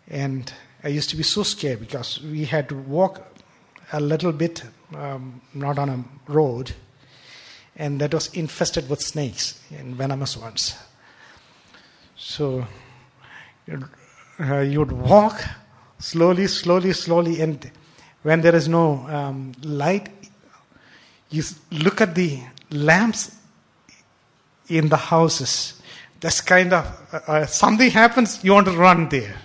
[0.09, 0.51] And
[0.83, 3.25] I used to be so scared because we had to walk
[3.93, 4.63] a little bit,
[4.95, 6.73] um, not on a road,
[7.75, 10.75] and that was infested with snakes and venomous ones.
[12.17, 12.67] So
[14.39, 15.43] uh, you would walk
[15.99, 17.71] slowly, slowly, slowly, and
[18.23, 20.09] when there is no um, light,
[21.29, 22.39] you look at the
[22.71, 23.35] lamps
[24.69, 25.81] in the houses.
[26.19, 29.35] That's kind of uh, uh, something happens, you want to run there.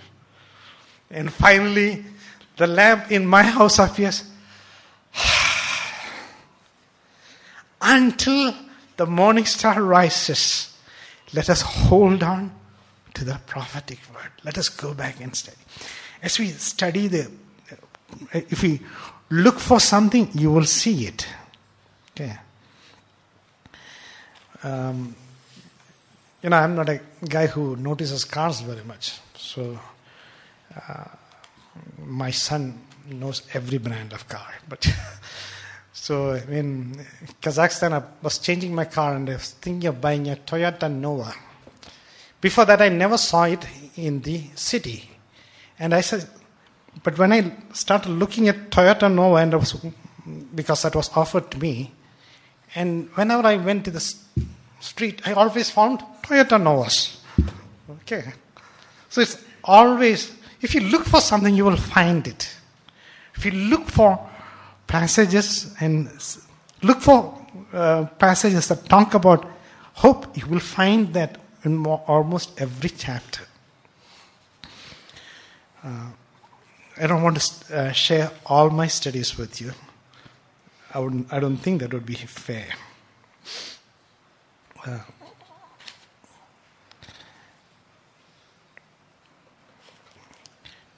[1.11, 2.03] And finally,
[2.57, 4.23] the lamp in my house appears.
[7.81, 8.55] Until
[8.97, 10.75] the morning star rises,
[11.33, 12.51] let us hold on
[13.13, 14.31] to the prophetic word.
[14.43, 15.57] Let us go back and study.
[16.23, 17.29] As we study the,
[18.31, 18.79] if we
[19.29, 21.27] look for something, you will see it.
[22.11, 22.37] Okay.
[24.63, 25.13] Um,
[26.41, 29.19] you know, I'm not a guy who notices cars very much.
[29.35, 29.77] So,
[30.75, 31.03] uh,
[32.05, 34.47] my son knows every brand of car.
[34.69, 34.87] But
[35.93, 37.05] so in
[37.41, 41.33] Kazakhstan, I was changing my car and I was thinking of buying a Toyota Nova.
[42.39, 43.65] Before that, I never saw it
[43.97, 45.09] in the city.
[45.83, 46.25] And I said,
[47.03, 49.75] but when I started looking at Toyota Nova, and was,
[50.55, 51.91] because that was offered to me,
[52.73, 54.15] and whenever I went to the
[54.79, 57.21] street, I always found Toyota Novas.
[57.89, 58.23] Okay.
[59.09, 60.31] So it's always,
[60.61, 62.55] if you look for something, you will find it.
[63.35, 64.17] If you look for
[64.87, 66.09] passages and
[66.81, 69.51] look for uh, passages that talk about
[69.95, 73.41] hope, you will find that in more, almost every chapter.
[75.83, 76.11] Uh,
[76.97, 79.73] I don't want to uh, share all my studies with you.
[80.93, 82.67] I, would, I don't think that would be fair.
[84.85, 84.99] Uh,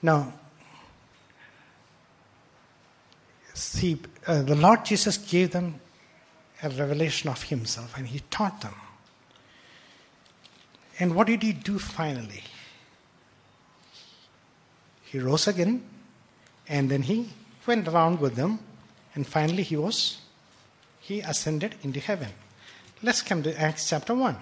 [0.02, 0.34] now,
[3.54, 5.80] see, uh, the Lord Jesus gave them
[6.62, 8.76] a revelation of Himself and He taught them.
[11.00, 12.44] And what did He do finally?
[15.06, 15.84] He rose again
[16.68, 17.30] and then He
[17.66, 18.60] went around with them
[19.14, 20.18] and finally He was
[21.06, 22.30] he ascended into heaven.
[23.04, 24.36] Let's come to Acts chapter 1.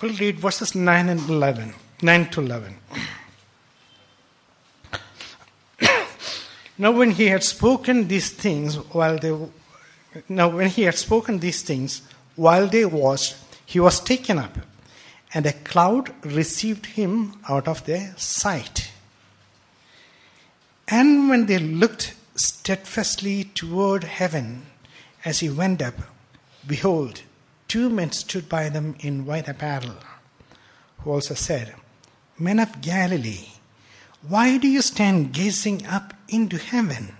[0.00, 1.74] We'll read verses 9 and 11.
[2.02, 2.76] 9 to 11.
[6.78, 9.32] now, when he had spoken these things while they
[10.28, 12.02] now when he had spoken these things
[12.36, 14.58] while they watched, he was taken up,
[15.34, 18.92] and a cloud received him out of their sight.
[20.88, 24.66] And when they looked steadfastly toward heaven
[25.24, 25.94] as he went up,
[26.66, 27.22] behold,
[27.68, 29.96] two men stood by them in white apparel,
[30.98, 31.74] who also said,
[32.38, 33.48] Men of Galilee,
[34.28, 37.14] why do you stand gazing up into heaven?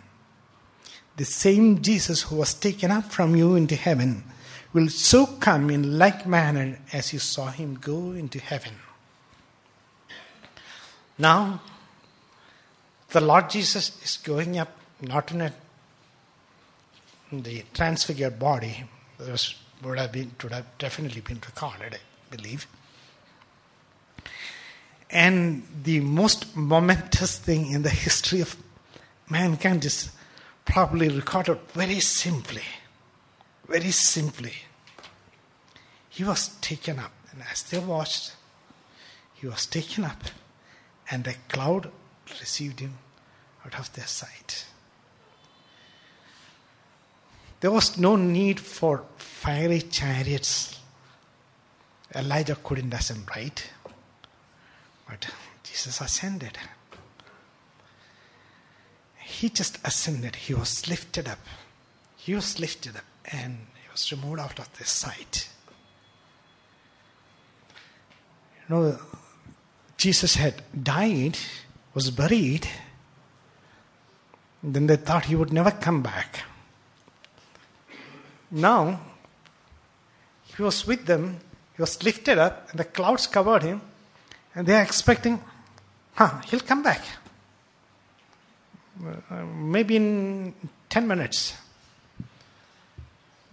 [1.17, 4.25] The same Jesus who was taken up from you into heaven
[4.73, 8.73] will so come in like manner as you saw him go into heaven.
[11.19, 11.61] Now,
[13.11, 15.53] the Lord Jesus is going up not in a
[17.33, 18.85] the transfigured body.
[19.19, 22.67] This would have been would have definitely been recorded, I believe.
[25.11, 28.57] And the most momentous thing in the history of
[29.29, 30.11] mankind is
[30.65, 32.63] probably recorded very simply.
[33.69, 34.55] Very simply.
[36.09, 38.35] He was taken up, and as they watched,
[39.35, 40.23] he was taken up,
[41.11, 41.91] and a cloud
[42.41, 42.99] received him
[43.65, 44.67] out of their sight.
[47.61, 50.81] There was no need for fiery chariots.
[52.15, 53.71] Elijah couldn't ascend, right?
[55.09, 55.29] But
[55.63, 56.59] Jesus ascended.
[59.33, 60.37] He just ascended.
[60.37, 61.39] He was lifted up.
[62.17, 65.49] He was lifted up and he was removed out of their sight.
[68.69, 68.99] You know,
[69.97, 71.39] Jesus had died,
[71.95, 72.69] was buried,
[74.63, 76.45] then they thought he would never come back.
[78.51, 79.01] Now,
[80.57, 81.41] he was with them,
[81.75, 83.81] he was lifted up, and the clouds covered him,
[84.55, 85.43] and they are expecting,
[86.15, 87.03] huh, he'll come back.
[89.57, 90.55] Maybe in
[90.89, 91.55] 10 minutes.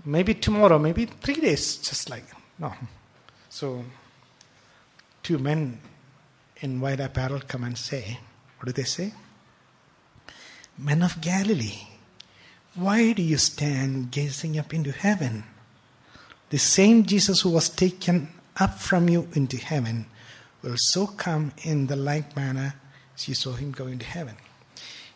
[0.06, 2.26] Maybe tomorrow, maybe three days, just like.
[2.58, 2.74] No.
[3.50, 3.84] So,
[5.24, 5.80] two men
[6.62, 8.20] in white apparel come and say,
[8.58, 9.14] What do they say?
[10.78, 11.88] Men of Galilee,
[12.76, 15.44] why do you stand gazing up into heaven?
[16.50, 20.06] The same Jesus who was taken up from you into heaven
[20.62, 22.76] will so come in the like manner
[23.16, 24.36] as you saw him go into heaven.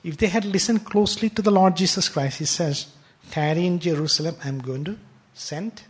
[0.03, 2.87] If they had listened closely to the Lord Jesus Christ, he says,
[3.31, 4.97] Tarry in Jerusalem, I'm going to
[5.33, 5.83] send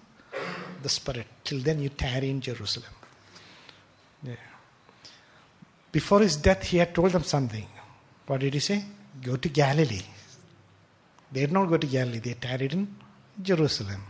[0.81, 1.25] the Spirit.
[1.43, 2.91] Till then, you tarry in Jerusalem.
[4.21, 4.35] Yeah.
[5.91, 7.65] Before his death, he had told them something.
[8.27, 8.83] What did he say?
[9.21, 10.01] Go to Galilee.
[11.31, 12.95] They did not go to Galilee, they tarried in
[13.41, 14.03] Jerusalem.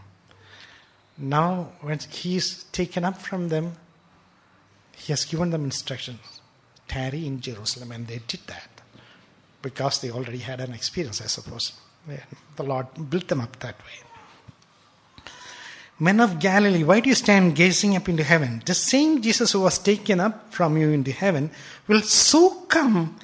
[1.18, 3.74] Now, when he is taken up from them,
[4.92, 6.42] he has given them instructions
[6.88, 8.73] tarry in Jerusalem, and they did that
[9.64, 11.72] because they already had an experience, I suppose.
[12.56, 15.24] The Lord built them up that way.
[16.00, 18.62] Men of Galilee, why do you stand gazing up into heaven?
[18.66, 21.50] The same Jesus who was taken up from you into heaven
[21.88, 23.16] will so come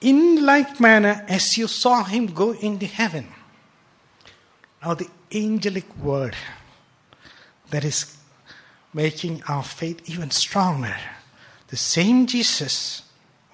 [0.00, 3.28] in like manner as you saw him go into heaven.
[4.82, 6.34] Now, the angelic word
[7.70, 8.16] that is
[8.94, 10.96] making our faith even stronger.
[11.68, 13.02] The same Jesus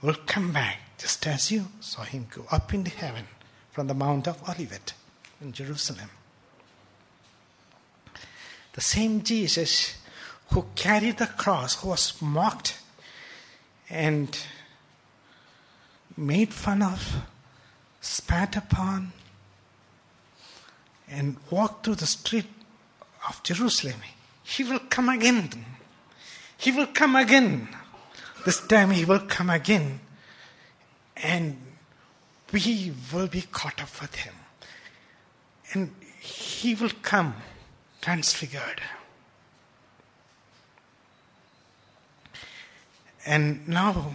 [0.02, 3.24] will come back just as you saw him go up into heaven
[3.72, 4.92] from the Mount of Olivet
[5.40, 6.10] in Jerusalem.
[8.74, 9.96] The same Jesus
[10.52, 12.78] who carried the cross, who was mocked
[13.88, 14.38] and
[16.18, 17.22] made fun of,
[18.02, 19.12] spat upon,
[21.08, 22.46] and walked through the street
[23.26, 24.00] of Jerusalem.
[24.42, 25.64] He will come again.
[26.58, 27.68] He will come again.
[28.44, 30.00] This time he will come again
[31.22, 31.56] and
[32.52, 34.34] we will be caught up with him.
[35.72, 37.34] And he will come
[38.00, 38.80] transfigured.
[43.26, 44.14] And now,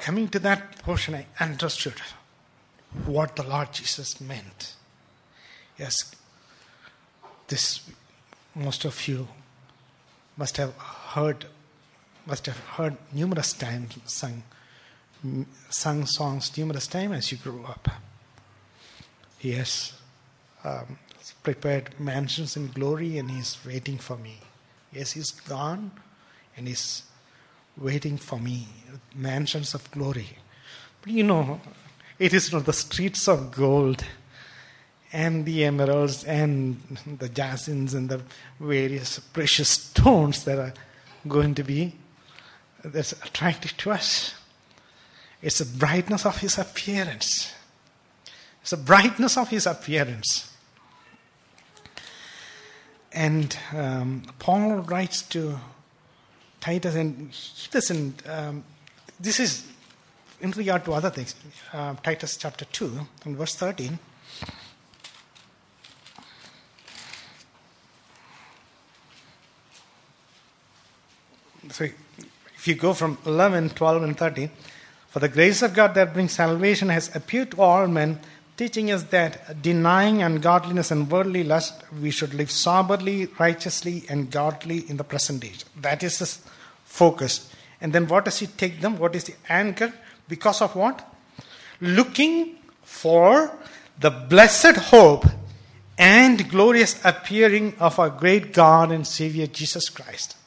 [0.00, 2.00] coming to that portion, I understood
[3.06, 4.74] what the Lord Jesus meant.
[5.78, 6.14] Yes,
[7.48, 7.80] this
[8.54, 9.28] most of you
[10.36, 11.46] must have heard,
[12.26, 14.42] must have heard numerous times sung
[15.70, 17.88] sung songs numerous times as you grew up.
[19.38, 19.92] He has
[20.64, 20.98] um,
[21.42, 24.38] prepared mansions in glory and he's waiting for me.
[24.92, 25.90] Yes, he's gone
[26.56, 27.04] and he's
[27.76, 28.66] waiting for me,
[29.14, 30.38] mansions of glory.
[31.00, 31.60] But you know,
[32.18, 34.04] it is not the streets of gold
[35.12, 36.80] and the emeralds and
[37.18, 38.22] the jacinths and the
[38.60, 40.74] various precious stones that are
[41.26, 41.94] going to be
[42.84, 44.34] that's attractive to us.
[45.42, 47.52] It's the brightness of his appearance.
[48.60, 50.52] It's the brightness of his appearance.
[53.12, 55.58] And um, Paul writes to
[56.60, 58.26] Titus, and he doesn't.
[58.26, 58.64] Um,
[59.18, 59.66] this is
[60.40, 61.34] in regard to other things.
[61.72, 63.98] Uh, Titus chapter 2 and verse 13.
[71.70, 71.84] So
[72.54, 74.50] if you go from 11, 12, and 13,
[75.12, 78.18] for the grace of God that brings salvation has appeared to all men,
[78.56, 84.88] teaching us that denying ungodliness and worldly lust, we should live soberly, righteously, and godly
[84.88, 85.66] in the present age.
[85.78, 86.50] That is the
[86.86, 87.52] focus.
[87.82, 88.96] And then what does he take them?
[88.96, 89.92] What is the anchor?
[90.28, 91.06] Because of what?
[91.82, 93.54] Looking for
[94.00, 95.26] the blessed hope
[95.98, 100.38] and glorious appearing of our great God and Savior Jesus Christ.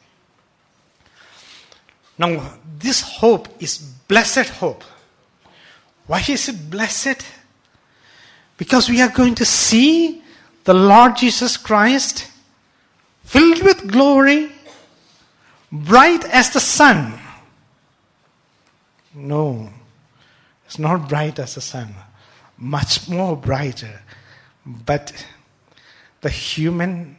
[2.17, 4.83] Now, this hope is blessed hope.
[6.07, 7.25] Why is it blessed?
[8.57, 10.21] Because we are going to see
[10.63, 12.29] the Lord Jesus Christ
[13.23, 14.51] filled with glory,
[15.71, 17.19] bright as the sun.
[19.13, 19.69] No,
[20.65, 21.95] it's not bright as the sun,
[22.57, 24.01] much more brighter.
[24.65, 25.25] But
[26.21, 27.17] the human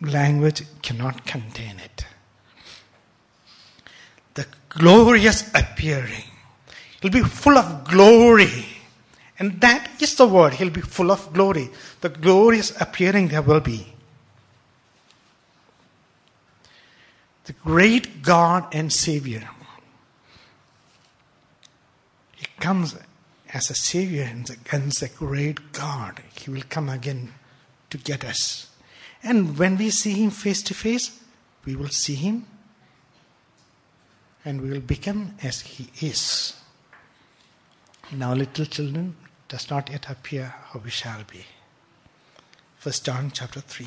[0.00, 2.04] language cannot contain it
[4.70, 6.24] glorious appearing.
[7.00, 8.66] He'll be full of glory.
[9.38, 10.54] And that is the word.
[10.54, 11.70] He'll be full of glory.
[12.00, 13.94] The glorious appearing there will be.
[17.44, 19.48] The great God and Savior.
[22.36, 22.96] He comes
[23.52, 26.22] as a Savior and as a great God.
[26.34, 27.32] He will come again
[27.88, 28.68] to get us.
[29.22, 31.18] And when we see Him face to face,
[31.64, 32.46] we will see Him
[34.44, 36.54] and we will become as He is.
[38.12, 39.16] Now, little children,
[39.48, 41.44] does not yet appear how we shall be.
[42.78, 43.86] First John chapter 3.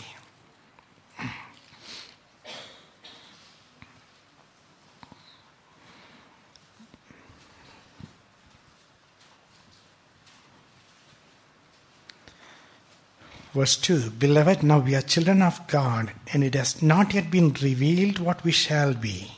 [13.54, 17.54] Verse 2 Beloved, now we are children of God, and it has not yet been
[17.54, 19.32] revealed what we shall be.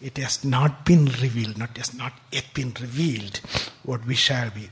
[0.00, 3.40] It has not been revealed, not has not yet been revealed
[3.82, 4.68] what we shall be.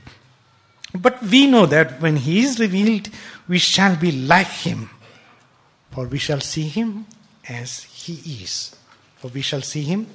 [0.95, 3.09] But we know that when He is revealed,
[3.47, 4.89] we shall be like Him,
[5.91, 7.05] for we shall see Him
[7.49, 8.75] as He is.
[9.17, 10.07] For we shall see Him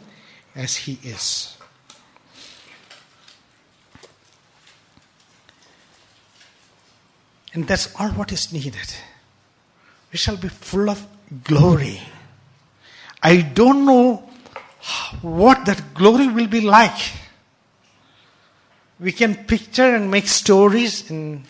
[0.54, 1.58] as He is.
[7.52, 8.94] And that's all what is needed.
[10.10, 11.06] We shall be full of
[11.44, 12.00] glory.
[13.22, 14.31] I don't know
[15.20, 17.12] what that glory will be like.
[18.98, 21.44] We can picture and make stories and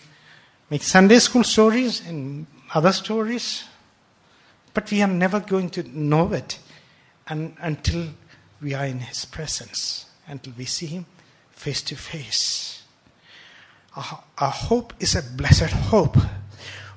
[0.71, 3.65] make Sunday school stories and other stories,
[4.75, 6.59] but we are never going to know it
[7.27, 8.09] and, until
[8.61, 11.07] we are in His presence, until we see Him
[11.51, 12.83] face to face.
[13.97, 16.17] Our, our hope is a blessed hope.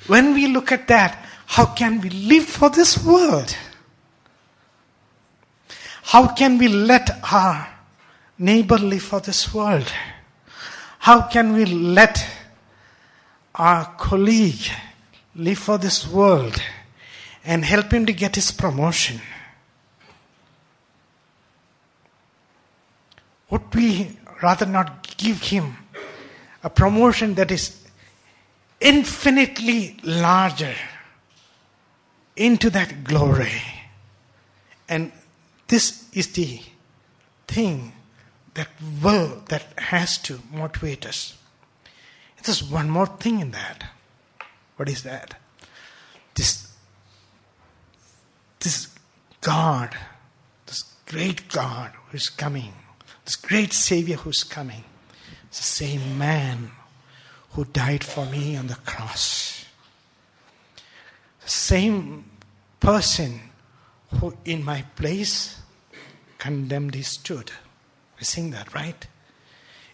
[0.07, 3.55] When we look at that, how can we live for this world?
[6.07, 7.67] How can we let our
[8.37, 9.91] neighbor live for this world?
[10.99, 12.23] How can we let
[13.55, 14.69] our colleague
[15.35, 16.61] live for this world
[17.43, 19.19] and help him to get his promotion?
[23.49, 25.75] Would we rather not give him
[26.63, 27.83] a promotion that is
[28.79, 30.75] infinitely larger
[32.35, 33.61] into that glory?
[34.87, 35.11] And
[35.68, 36.61] this is the
[37.47, 37.93] thing
[38.53, 38.70] that
[39.01, 41.38] will, that has to motivate us.
[42.43, 43.86] There's one more thing in that.
[44.76, 45.36] What is that?
[46.36, 46.72] This,
[48.59, 48.89] this
[49.41, 49.97] God,
[50.68, 52.74] this great God who is coming,
[53.24, 54.84] this great Savior who is coming,
[55.49, 56.72] the same man
[57.51, 59.66] who died for me on the cross.
[61.43, 62.26] The same
[62.80, 63.39] person
[64.20, 65.59] who in my place
[66.38, 67.51] condemned he stood.
[68.18, 69.07] We sing that, right?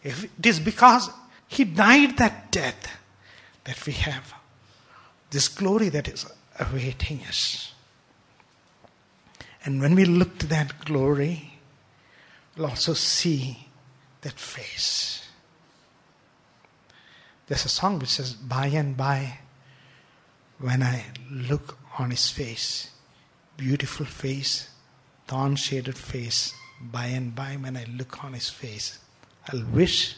[0.04, 1.10] If it is because
[1.48, 2.98] he died that death
[3.64, 4.34] that we have
[5.32, 6.26] this glory that is
[6.60, 7.74] awaiting us.
[9.64, 11.54] And when we look to that glory,
[12.56, 13.68] we'll also see
[14.22, 15.28] that face.
[17.48, 19.40] There's a song which says, By and by,
[20.60, 22.92] when I look on his face,
[23.62, 24.72] beautiful face,
[25.28, 28.98] thorn shaded face, by and by, when I look on his face,
[29.48, 30.16] I'll wish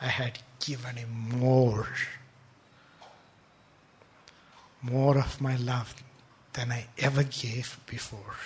[0.00, 1.86] I had given him more,
[4.80, 5.94] more of my love
[6.54, 8.36] than I ever gave before.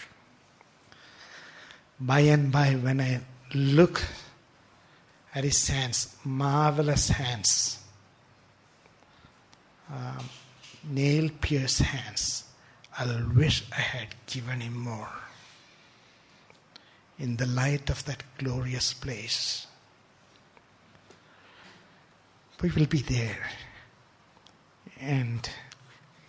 [2.01, 3.21] By and by, when I
[3.55, 4.03] look
[5.33, 7.79] at his hands, marvelous hands,
[9.89, 10.29] um,
[10.91, 12.45] nail pierced hands,
[12.99, 15.09] I'll wish I had given him more.
[17.19, 19.67] In the light of that glorious place,
[22.61, 23.51] we will be there.
[25.01, 25.49] And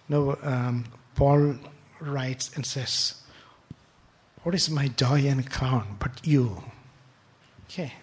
[0.10, 0.86] you know, um,
[1.16, 1.56] Paul
[2.00, 3.22] writes and says,
[4.44, 6.64] What is my joy and crown but you?
[7.66, 7.94] Okay.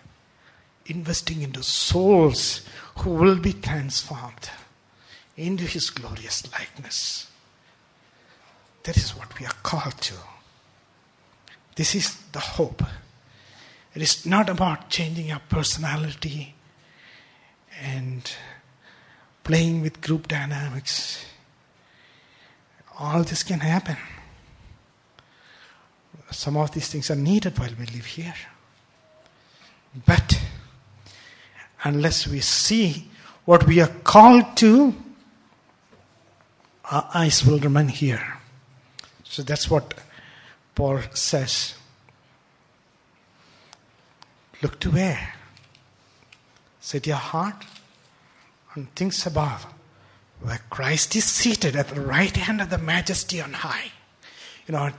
[0.87, 2.63] Investing into souls
[2.99, 4.51] who will be transformed
[5.37, 7.30] into his glorious likeness.
[8.85, 10.15] That is what we are called to.
[11.77, 12.83] This is the hope.
[13.95, 16.55] It is not about changing our personality
[17.83, 18.31] and
[19.45, 21.25] playing with group dynamics.
[22.99, 23.97] All this can happen.
[26.31, 28.35] Some of these things are needed while we live here.
[30.07, 30.41] But
[31.83, 33.09] unless we see
[33.45, 34.95] what we are called to,
[36.91, 38.40] our eyes will remain here.
[39.31, 39.95] So that's what
[40.75, 41.75] Paul says.
[44.61, 45.35] Look to where?
[46.81, 47.65] Set your heart
[48.75, 49.67] on things above,
[50.41, 53.93] where Christ is seated at the right hand of the majesty on high.
[54.67, 54.91] You know,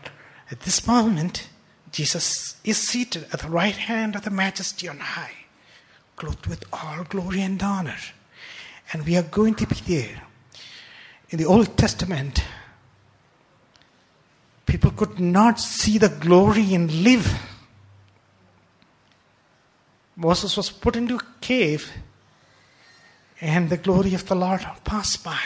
[0.49, 1.49] at this moment,
[1.91, 5.35] Jesus is seated at the right hand of the majesty on high,
[6.15, 7.99] clothed with all glory and honor.
[8.93, 10.21] And we are going to be there.
[11.31, 12.45] In the Old Testament,
[14.71, 17.27] people could not see the glory and live.
[20.15, 21.91] Moses was put into a cave,
[23.41, 25.41] and the glory of the Lord passed by.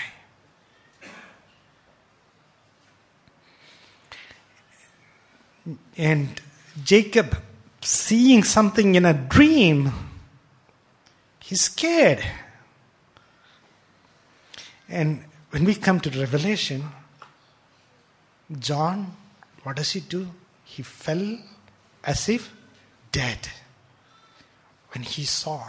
[5.97, 6.39] And
[6.84, 7.36] Jacob,
[7.82, 9.91] seeing something in a dream,
[11.39, 12.23] he's scared.
[14.88, 16.84] And when we come to Revelation,
[18.60, 19.16] John,
[19.64, 20.28] what does he do?
[20.64, 21.39] He fell
[22.04, 22.52] as if
[23.12, 23.50] dead
[24.93, 25.64] when he saw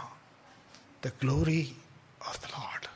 [1.01, 1.75] the glory
[2.21, 2.87] of the Lord.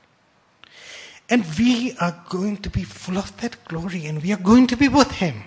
[1.30, 4.78] And we are going to be full of that glory and we are going to
[4.78, 5.44] be with him.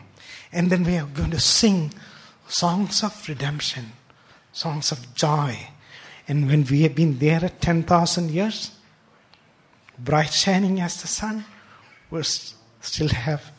[0.53, 1.93] And then we are going to sing
[2.49, 3.93] songs of redemption,
[4.53, 5.59] songs of joy.
[6.27, 8.71] And when we have been there at 10,000 years,
[9.99, 11.45] bright shining as the sun,
[12.11, 13.54] we'll still have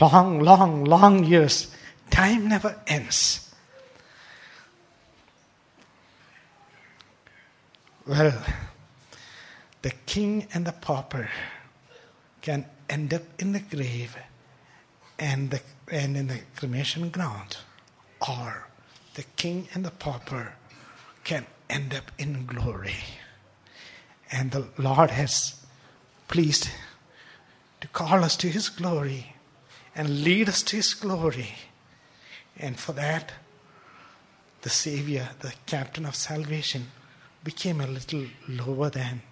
[0.00, 1.74] long, long, long years.
[2.10, 3.54] Time never ends.
[8.06, 8.42] Well,
[9.82, 11.30] the king and the pauper
[12.40, 14.16] can end up in the grave
[15.18, 15.60] and, the,
[15.90, 17.58] and in the cremation ground,
[18.28, 18.66] or
[19.14, 20.54] the king and the pauper
[21.22, 22.96] can end up in glory.
[24.30, 25.64] And the Lord has
[26.26, 26.68] pleased
[27.80, 29.34] to call us to his glory
[29.94, 31.54] and lead us to his glory.
[32.58, 33.32] And for that,
[34.62, 36.86] the Savior, the captain of salvation,
[37.44, 39.22] became a little lower than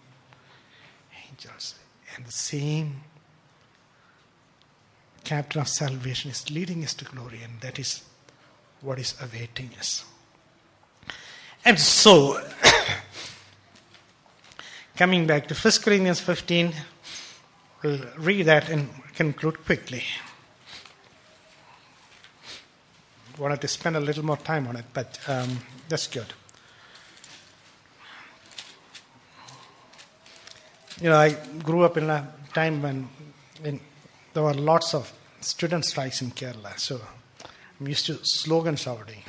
[1.29, 1.77] angels.
[2.17, 3.03] And the same
[5.23, 8.03] captain of salvation is leading us to glory, and that is
[8.81, 10.05] what is awaiting us.
[11.65, 12.41] And so,
[14.97, 16.73] coming back to 1 Corinthians 15,
[17.83, 20.03] we'll read that and conclude quickly.
[23.41, 26.27] Wanted to spend a little more time on it, but um, that's good.
[31.01, 31.31] You know, I
[31.63, 33.09] grew up in a time when
[33.65, 33.81] in,
[34.35, 35.11] there were lots of
[35.41, 37.01] student strikes in Kerala, so
[37.81, 39.23] I'm used to slogan shouting.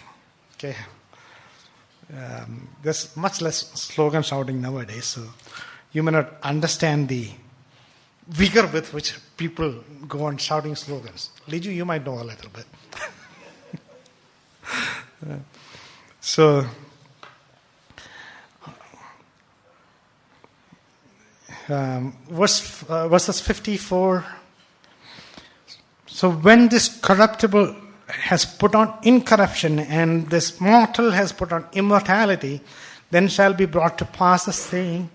[0.55, 0.75] Okay,
[2.13, 5.21] um, there's much less slogan shouting nowadays, so
[5.93, 7.29] you may not understand the
[8.27, 9.73] vigor with which people
[10.05, 11.29] go on shouting slogans.
[11.47, 12.65] Liju, you might know a little bit.
[16.19, 16.65] so,
[21.69, 24.25] um, verse, uh, verses 54
[26.07, 27.75] So when this corruptible
[28.07, 32.61] has put on incorruption and this mortal has put on immortality,
[33.09, 35.09] then shall be brought to pass the saying,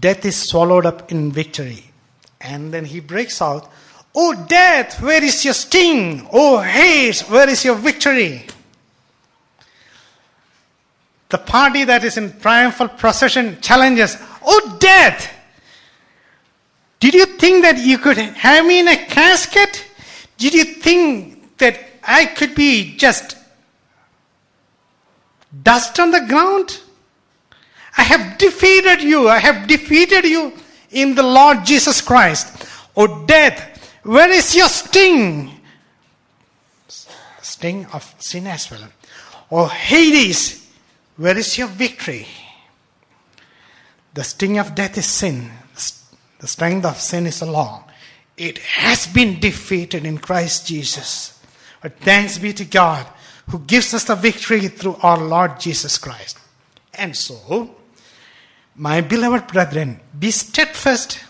[0.00, 1.90] Death is swallowed up in victory.
[2.40, 3.70] And then he breaks out,
[4.14, 6.28] Oh death, where is your sting?
[6.32, 8.46] Oh Hades, where is your victory?
[11.28, 15.34] The party that is in triumphal procession challenges, Oh death,
[17.00, 19.84] did you think that you could have me in a casket?
[20.36, 23.36] Did you think that I could be just
[25.62, 26.80] dust on the ground?
[27.96, 29.28] I have defeated you.
[29.28, 30.52] I have defeated you
[30.90, 32.66] in the Lord Jesus Christ.
[32.96, 33.77] O death,
[34.08, 35.50] where is your sting?
[37.42, 38.88] Sting of sin as well.
[39.50, 40.66] O Hades,
[41.18, 42.26] where is your victory?
[44.14, 45.50] The sting of death is sin.
[46.38, 47.84] The strength of sin is the law.
[48.38, 51.38] It has been defeated in Christ Jesus.
[51.82, 53.06] But thanks be to God
[53.50, 56.38] who gives us the victory through our Lord Jesus Christ.
[56.94, 57.76] And so,
[58.74, 61.20] my beloved brethren, be steadfast,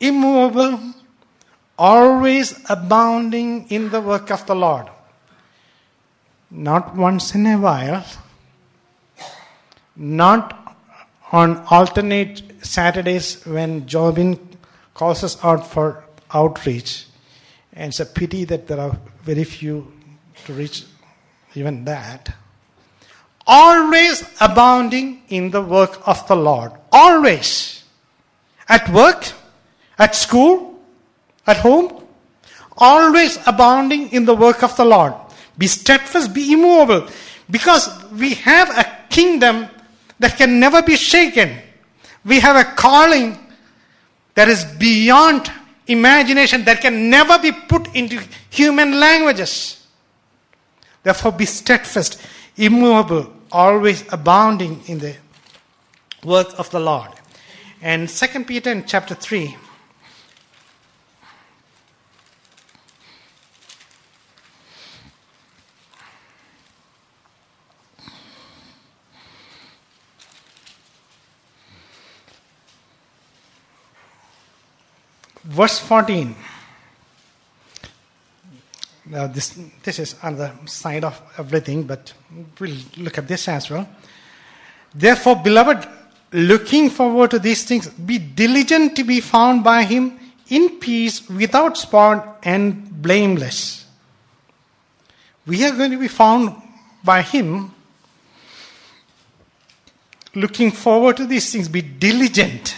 [0.00, 0.94] immovable,
[1.82, 4.86] always abounding in the work of the Lord.
[6.48, 8.04] Not once in a while,
[9.96, 10.76] not
[11.32, 14.38] on alternate Saturdays when Jobin
[14.94, 17.06] calls us out for outreach.
[17.72, 19.92] And it's a pity that there are very few
[20.44, 20.84] to reach
[21.56, 22.32] even that.
[23.44, 26.70] Always abounding in the work of the Lord.
[26.92, 27.82] Always.
[28.68, 29.32] At work,
[29.98, 30.71] at school,
[31.46, 32.04] at home.
[32.76, 35.14] Always abounding in the work of the Lord.
[35.58, 37.08] Be steadfast, be immovable.
[37.50, 39.68] Because we have a kingdom
[40.18, 41.58] that can never be shaken.
[42.24, 43.38] We have a calling
[44.34, 45.50] that is beyond
[45.86, 49.86] imagination, that can never be put into human languages.
[51.02, 52.20] Therefore, be steadfast,
[52.56, 55.16] immovable, always abounding in the
[56.24, 57.10] work of the Lord.
[57.82, 59.56] And 2 Peter in chapter 3.
[75.52, 76.34] Verse 14.
[79.04, 82.14] Now, this, this is on the side of everything, but
[82.58, 83.86] we'll look at this as well.
[84.94, 85.86] Therefore, beloved,
[86.32, 91.76] looking forward to these things, be diligent to be found by Him in peace, without
[91.76, 93.84] spot, and blameless.
[95.46, 96.56] We are going to be found
[97.04, 97.74] by Him.
[100.34, 102.74] Looking forward to these things, be diligent,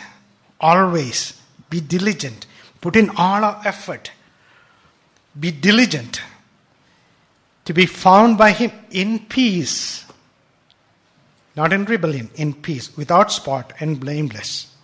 [0.61, 1.41] always.
[1.71, 2.47] Be diligent.
[2.85, 4.11] Put in all our effort
[5.41, 6.21] be diligent
[7.65, 10.05] to be found by Him in peace,
[11.57, 14.77] not in rebellion, in peace, without spot and blameless.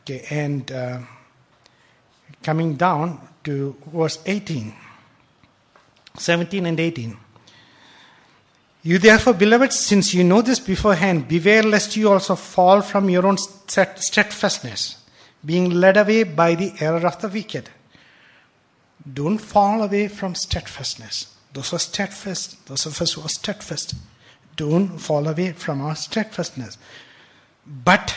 [0.00, 0.98] Okay, and uh,
[2.42, 4.74] coming down to verse 18,
[6.18, 7.16] 17 and 18.
[8.82, 13.26] You therefore, beloved, since you know this beforehand, beware lest you also fall from your
[13.26, 14.98] own steadfastness,
[15.44, 17.70] being led away by the error of the wicked.
[19.12, 21.34] Don't fall away from steadfastness.
[21.52, 23.94] Those who are steadfast, those of us who are steadfast,
[24.56, 26.76] don't fall away from our steadfastness.
[27.66, 28.16] But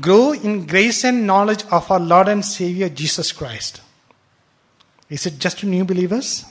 [0.00, 3.80] grow in grace and knowledge of our Lord and Savior Jesus Christ.
[5.08, 6.44] Is it just to new believers?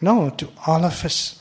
[0.00, 1.40] No, to all of us.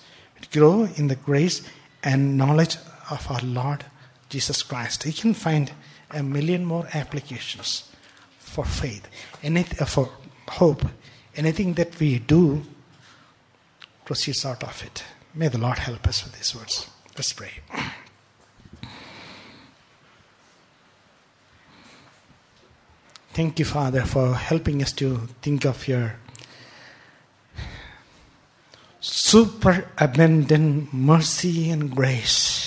[0.51, 1.61] Grow in the grace
[2.03, 2.77] and knowledge
[3.09, 3.85] of our Lord
[4.29, 5.05] Jesus Christ.
[5.05, 5.71] You can find
[6.11, 7.91] a million more applications
[8.39, 9.07] for faith,
[9.43, 10.09] anything uh, for
[10.49, 10.85] hope,
[11.35, 12.61] anything that we do
[14.05, 15.03] proceeds out of it.
[15.33, 16.89] May the Lord help us with these words.
[17.15, 17.51] Let's pray.
[23.33, 26.15] Thank you, Father, for helping us to think of your
[28.99, 32.66] super abundant mercy and grace.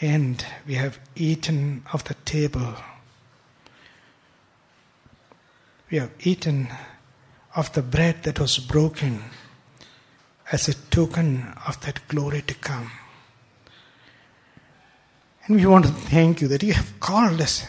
[0.00, 2.74] And we have eaten of the table.
[5.90, 6.68] We have eaten
[7.54, 9.22] of the bread that was broken
[10.52, 12.90] as a token of that glory to come.
[15.46, 17.66] And we want to thank you that you have called us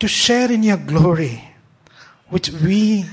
[0.00, 1.42] to share in your glory,
[2.28, 3.04] which we,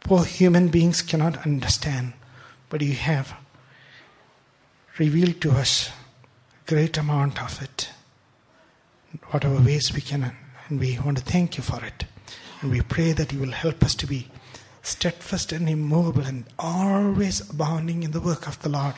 [0.00, 2.12] poor human beings, cannot understand,
[2.68, 3.34] but you have
[4.98, 5.90] revealed to us
[6.70, 7.90] great amount of it.
[9.30, 9.66] whatever hmm.
[9.66, 10.32] ways we can.
[10.68, 12.04] And we want to thank you for it.
[12.60, 14.28] And we pray that you will help us to be
[14.80, 18.94] steadfast and immovable and always abounding in the work of the Lord.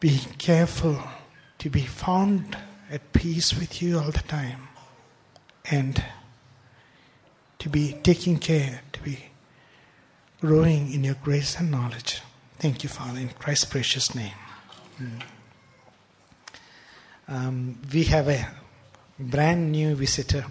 [0.00, 0.98] Be careful
[1.58, 2.56] to be found
[2.90, 4.68] at peace with you all the time
[5.70, 6.02] and
[7.58, 9.26] to be taking care, to be
[10.40, 12.22] growing in your grace and knowledge.
[12.58, 14.38] Thank you, Father, in Christ's precious name.
[14.96, 15.18] Hmm.
[17.32, 18.46] Um, we have a
[19.18, 20.44] brand new visitor